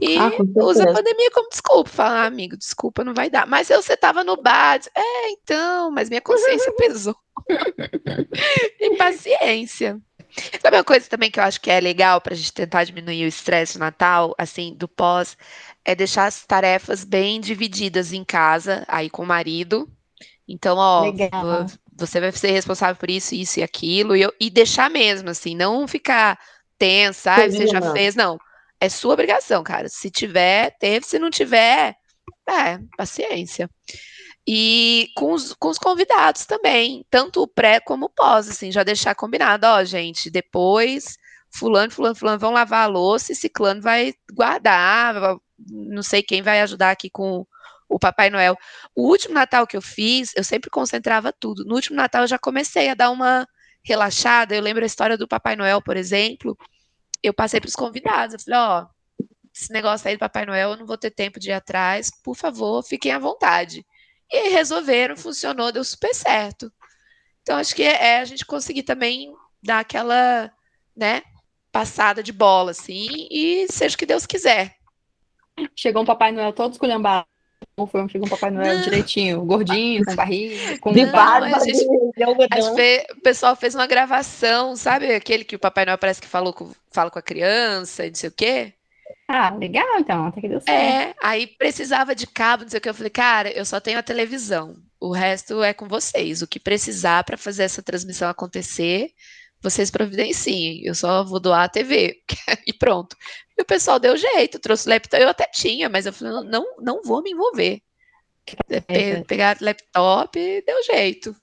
[0.00, 1.88] E ah, usa a pandemia como desculpa.
[1.88, 3.46] Fala, ah, amigo, desculpa, não vai dar.
[3.46, 4.78] Mas eu, você tava no bar.
[4.94, 7.16] É, então, mas minha consciência pesou.
[8.80, 9.98] e paciência.
[10.60, 13.28] Sabe uma coisa também que eu acho que é legal pra gente tentar diminuir o
[13.28, 15.36] estresse no Natal, assim, do pós,
[15.82, 19.88] é deixar as tarefas bem divididas em casa, aí com o marido.
[20.46, 21.66] Então, ó, legal.
[21.96, 25.56] você vai ser responsável por isso, isso e aquilo, e, eu, e deixar mesmo, assim,
[25.56, 26.38] não ficar
[26.76, 28.38] tensa, ah, você já fez, não
[28.86, 29.88] é sua obrigação, cara.
[29.88, 31.06] Se tiver, teve.
[31.06, 31.94] Se não tiver,
[32.48, 33.70] é, paciência.
[34.46, 38.84] E com os, com os convidados também, tanto o pré como o pós, assim, já
[38.84, 41.16] deixar combinado, ó, gente, depois
[41.56, 46.60] fulano, fulano, fulano vão lavar a louça e ciclano vai guardar, não sei quem vai
[46.60, 47.46] ajudar aqui com
[47.88, 48.56] o Papai Noel.
[48.94, 51.64] O último Natal que eu fiz, eu sempre concentrava tudo.
[51.64, 53.46] No último Natal eu já comecei a dar uma
[53.84, 56.56] relaxada, eu lembro a história do Papai Noel, por exemplo,
[57.22, 58.34] eu passei para os convidados.
[58.34, 58.86] Eu falei, ó,
[59.54, 62.34] esse negócio aí do Papai Noel, eu não vou ter tempo de ir atrás, por
[62.34, 63.86] favor, fiquem à vontade.
[64.30, 66.72] E resolveram, funcionou, deu super certo.
[67.42, 70.52] Então, acho que é, é a gente conseguir também dar aquela,
[70.96, 71.22] né,
[71.70, 74.76] passada de bola, assim, e seja o que Deus quiser.
[75.76, 77.26] Chegou um Papai Noel todo esculhambado
[77.84, 78.82] foi um Chegou um Papai Noel não.
[78.82, 81.84] direitinho, gordinho, com barriga, com de barba, gente,
[83.12, 86.70] o pessoal fez uma gravação, sabe aquele que o Papai Noel parece que falou com,
[86.90, 88.72] fala com a criança e não sei o quê?
[89.28, 90.70] Ah, legal, então, até que deu certo.
[90.70, 92.88] É, aí precisava de cabo, não sei o que.
[92.88, 94.76] Eu falei, cara, eu só tenho a televisão.
[94.98, 96.40] O resto é com vocês.
[96.40, 99.10] O que precisar para fazer essa transmissão acontecer,
[99.60, 100.82] vocês providenciem.
[100.84, 102.22] Eu só vou doar a TV.
[102.66, 103.16] e pronto.
[103.56, 105.22] E o pessoal deu jeito, trouxe laptop.
[105.22, 107.82] Eu até tinha, mas eu falei, não, não vou me envolver.
[108.68, 111.34] É, Pe pegar laptop, deu jeito.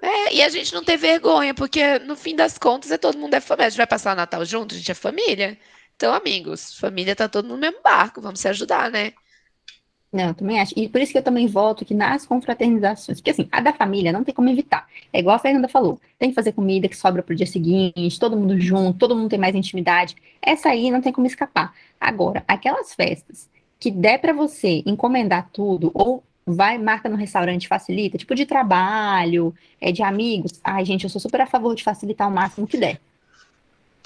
[0.00, 3.34] É, e a gente não ter vergonha, porque no fim das contas é todo mundo
[3.34, 3.66] é família.
[3.66, 5.58] A gente vai passar o Natal junto, a gente é família.
[5.94, 9.12] Então, amigos, família tá todo no mesmo barco, vamos se ajudar, né?
[10.12, 10.72] Não, também acho.
[10.76, 14.12] E por isso que eu também voto que nas confraternizações, porque assim, a da família
[14.12, 14.86] não tem como evitar.
[15.12, 18.36] É igual a Fernanda falou, tem que fazer comida que sobra pro dia seguinte, todo
[18.36, 20.16] mundo junto, todo mundo tem mais intimidade.
[20.40, 21.74] Essa aí não tem como escapar.
[22.00, 28.16] Agora, aquelas festas que der para você encomendar tudo, ou vai, marca no restaurante, facilita,
[28.16, 30.60] tipo de trabalho, é de amigos.
[30.62, 33.00] Ai, gente, eu sou super a favor de facilitar o máximo que der.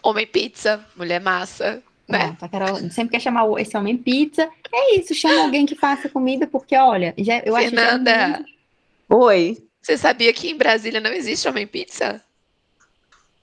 [0.03, 2.37] Homem pizza, mulher massa, né?
[2.41, 4.49] a Carol sempre quer chamar esse homem pizza.
[4.73, 8.51] É isso, chama alguém que faça comida, porque olha, já, eu Fernanda, acho que.
[9.13, 9.59] É Oi.
[9.83, 12.23] Você sabia que em Brasília não existe homem pizza?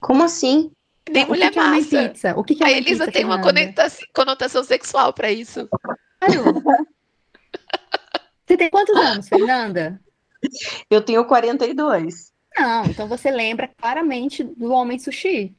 [0.00, 0.70] Como assim?
[1.10, 1.88] Nem o mulher que massa.
[1.88, 2.34] Que é homem pizza?
[2.36, 5.68] O que, que é A Elisa pizza, tem uma conotação, conotação sexual para isso.
[6.20, 6.62] Claro.
[8.46, 10.00] Você tem quantos anos, Fernanda?
[10.88, 12.32] Eu tenho 42.
[12.56, 15.54] Não, então você lembra claramente do Homem Sushi.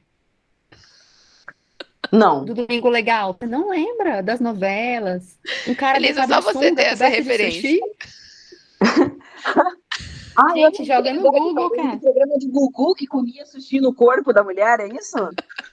[2.12, 2.44] Não.
[2.44, 3.36] Do Domingo Legal.
[3.38, 5.38] Você não lembra das novelas?
[5.66, 7.78] Um cara Elisa, só você tem essa referência.
[10.36, 11.98] Ah, Gente, joga no Google, cara.
[11.98, 15.18] programa de Gugu que comia sushi no corpo da mulher, é isso?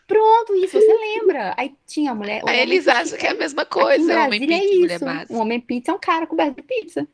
[0.07, 1.53] Pronto, isso, você lembra.
[1.55, 2.41] Aí tinha a mulher.
[2.45, 4.11] Aí eles acham que é a mesma coisa.
[4.11, 5.05] Aqui homem pizza, é isso.
[5.05, 7.07] Mulher Um homem pizza é um cara coberto de pizza.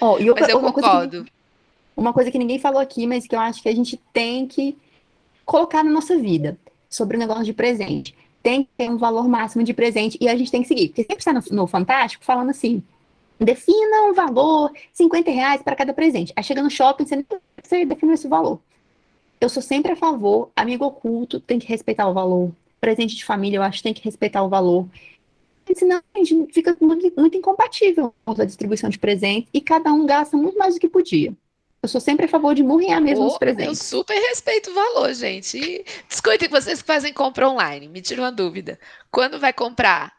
[0.00, 1.10] Oh, e outra, mas eu concordo.
[1.10, 1.32] Coisa que,
[1.96, 4.76] uma coisa que ninguém falou aqui, mas que eu acho que a gente tem que
[5.46, 6.58] colocar na nossa vida
[6.90, 8.14] sobre o negócio de presente.
[8.42, 10.88] Tem que ter um valor máximo de presente e a gente tem que seguir.
[10.88, 12.82] Porque sempre está no, no Fantástico falando assim:
[13.40, 16.32] defina um valor, 50 reais para cada presente.
[16.36, 17.24] Aí chega no shopping, você,
[17.62, 18.60] você define esse valor.
[19.40, 22.52] Eu sou sempre a favor, amigo oculto tem que respeitar o valor.
[22.80, 24.86] Presente de família, eu acho tem que respeitar o valor.
[25.74, 30.06] Senão a gente fica muito, muito incompatível com a distribuição de presentes e cada um
[30.06, 31.34] gasta muito mais do que podia.
[31.86, 33.92] Eu sou sempre a favor de murrinhar mesmo oh, os presentes.
[33.92, 35.56] Eu super respeito o valor, gente.
[35.56, 35.84] E
[36.38, 37.86] que vocês que fazem compra online.
[37.86, 38.76] Me tira uma dúvida.
[39.08, 40.12] Quando vai comprar,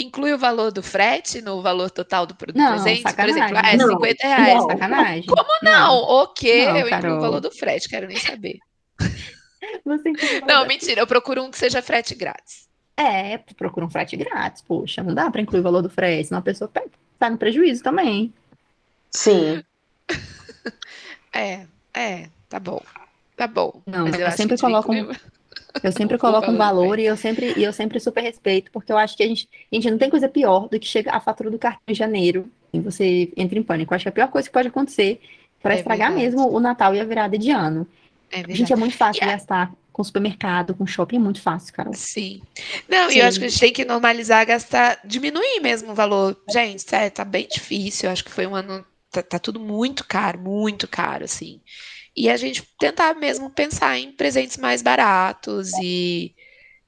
[0.00, 3.02] inclui o valor do frete no valor total do produto não, presente?
[3.02, 3.34] Sacanagem.
[3.34, 4.54] Por exemplo, ah, é não, 50 reais.
[4.54, 4.66] Não.
[4.70, 5.26] Sacanagem.
[5.26, 5.72] Como não?
[5.72, 5.94] não.
[5.94, 8.58] Ok, não, eu incluo o valor do frete, quero nem saber.
[10.48, 12.68] não, mentira, eu procuro um que seja frete grátis.
[12.96, 16.40] É, procura um frete grátis, poxa, não dá para incluir o valor do frete, senão
[16.40, 16.68] a pessoa
[17.16, 18.34] tá no prejuízo também.
[19.12, 19.62] Sim.
[21.32, 22.80] É, é, tá bom.
[23.36, 23.80] Tá bom.
[23.86, 25.12] Não, mas eu, eu sempre coloco um,
[25.82, 28.98] eu sempre coloco um valor e eu sempre e eu sempre super respeito, porque eu
[28.98, 31.50] acho que a gente, a gente não tem coisa pior do que chegar a fatura
[31.50, 33.92] do cartão em janeiro e você entra em pânico.
[33.92, 35.20] Eu acho que a pior coisa que pode acontecer
[35.62, 36.36] para é estragar verdade.
[36.36, 37.86] mesmo o Natal e a virada de ano.
[38.30, 41.74] É a gente é muito fácil de gastar com supermercado, com shopping, é muito fácil,
[41.74, 41.92] cara.
[41.92, 42.40] Sim.
[42.88, 46.40] Não, e eu acho que a gente tem que normalizar, gastar, diminuir mesmo o valor.
[46.48, 48.08] Gente, sério, tá bem difícil.
[48.08, 48.84] Eu acho que foi um ano.
[49.10, 51.62] Tá, tá tudo muito caro, muito caro, assim.
[52.16, 56.34] E a gente tentar mesmo pensar em presentes mais baratos e,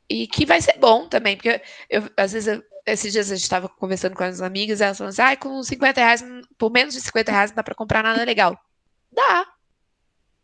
[0.09, 3.45] e que vai ser bom também, porque eu, às vezes eu, esses dias a gente
[3.45, 6.25] estava conversando com as amigas, elas falaram assim, ah, com 50 reais,
[6.59, 8.59] por menos de 50 reais não dá para comprar nada legal.
[9.13, 9.47] Dá,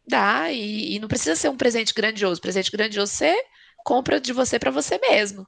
[0.06, 2.40] Dá, e, e, não precisa ser um presente grandioso.
[2.40, 3.34] Presente grandioso você
[3.84, 5.46] compra de você para você mesmo,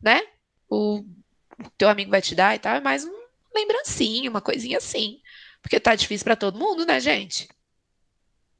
[0.00, 0.20] né?
[0.68, 3.12] O, o teu amigo vai te dar e tal, é mais um
[3.54, 5.18] lembrancinho, uma coisinha assim.
[5.66, 7.48] Porque tá difícil para todo mundo, né, gente?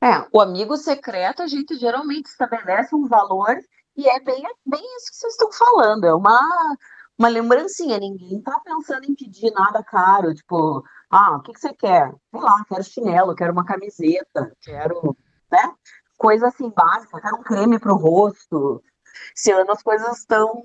[0.03, 3.57] É, o amigo secreto a gente geralmente estabelece um valor
[3.97, 6.05] e é bem, bem isso que vocês estão falando.
[6.05, 6.77] É uma,
[7.17, 8.01] uma lembrancinha.
[8.01, 12.13] Ninguém tá pensando em pedir nada caro, tipo, ah, o que, que você quer?
[12.33, 15.17] Sei lá, quero chinelo, quero uma camiseta, quero
[15.51, 15.73] né?
[16.19, 18.83] Coisa assim básica, quero um creme para o rosto.
[19.33, 20.61] Esse ano as coisas estão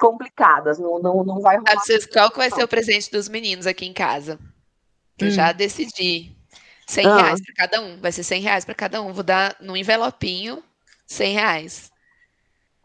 [0.00, 1.78] complicadas, não, não, não vai rolar.
[1.80, 4.38] Vocês, qual vai ser o presente dos meninos aqui em casa?
[5.22, 5.30] Eu hum.
[5.30, 6.36] já decidi.
[6.86, 7.16] 100 ah.
[7.16, 8.00] reais para cada um.
[8.00, 9.12] Vai ser 100 reais para cada um.
[9.12, 10.62] Vou dar num envelopinho
[11.06, 11.92] 100 reais.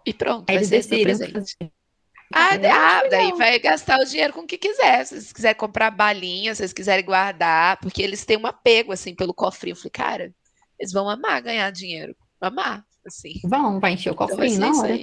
[0.06, 1.58] E pronto, Aí vai ser esse presente.
[2.34, 5.06] Ah, ah, daí vai gastar o dinheiro com o que quiser.
[5.06, 9.16] Se vocês quiserem comprar balinha, se vocês quiserem guardar, porque eles têm um apego, assim,
[9.16, 9.74] pelo cofrinho.
[9.74, 10.34] Eu falei, cara,
[10.78, 12.16] eles vão amar ganhar dinheiro.
[12.40, 13.40] Amar, assim.
[13.44, 15.00] Vão, vai encher o então cofrinho então, na hora.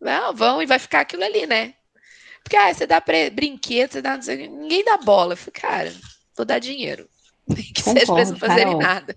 [0.00, 1.74] Não, vão e vai ficar aquilo ali, né?
[2.42, 4.16] Porque ah, você dá pra, brinquedo, você dá.
[4.16, 5.32] Ninguém dá bola.
[5.32, 5.94] Eu falei, cara,
[6.44, 7.08] dar dinheiro.
[7.74, 8.80] Que Concordo, seja pra eles não fazerem Carol.
[8.80, 9.16] nada.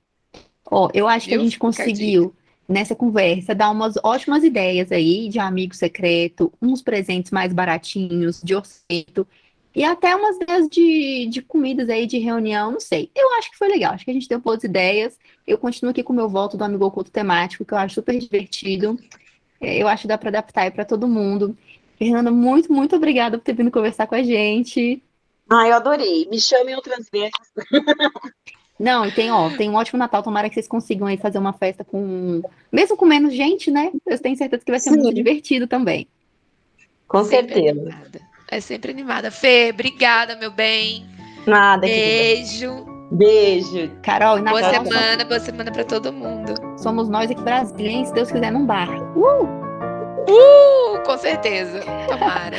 [0.65, 1.35] Ó, eu acho Viu?
[1.35, 2.35] que a gente conseguiu,
[2.67, 8.55] nessa conversa, dar umas ótimas ideias aí de amigo secreto, uns presentes mais baratinhos, de
[8.55, 9.27] orçamento,
[9.75, 13.09] e até umas ideias de, de comidas aí, de reunião, não sei.
[13.15, 15.17] Eu acho que foi legal, acho que a gente deu boas ideias.
[15.47, 18.17] Eu continuo aqui com o meu voto do Amigo Oculto temático, que eu acho super
[18.17, 18.99] divertido.
[19.59, 21.57] É, eu acho que dá para adaptar aí para todo mundo.
[21.97, 25.01] Fernanda, muito, muito obrigada por ter vindo conversar com a gente.
[25.49, 26.27] Ah, eu adorei.
[26.29, 27.31] Me chamem outras vezes.
[28.79, 30.23] Não, e tem, ó, tem um ótimo Natal.
[30.23, 32.41] Tomara que vocês consigam aí fazer uma festa com.
[32.71, 33.91] Mesmo com menos gente, né?
[34.05, 34.97] Eu tenho certeza que vai ser Sim.
[34.97, 36.07] muito divertido também.
[37.07, 37.89] Com certeza.
[38.49, 39.31] É sempre animada.
[39.31, 41.05] Fê, obrigada, meu bem.
[41.45, 41.81] Nada.
[41.81, 42.69] Beijo.
[42.69, 42.93] Querida.
[43.11, 43.91] Beijo.
[44.01, 46.53] Carol, e Boa Natal, semana, boa semana pra todo mundo.
[46.77, 48.89] Somos nós aqui Brasília, se Deus quiser, num bar.
[49.15, 49.72] Uh!
[50.27, 51.81] Uh, com certeza.
[52.07, 52.57] Tomara.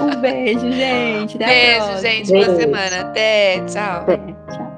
[0.00, 1.36] um beijo, gente.
[1.36, 2.30] Até beijo, gente.
[2.30, 2.46] Beijo.
[2.46, 3.00] Boa semana.
[3.00, 3.60] Até.
[3.66, 4.02] Tchau.
[4.02, 4.73] Até.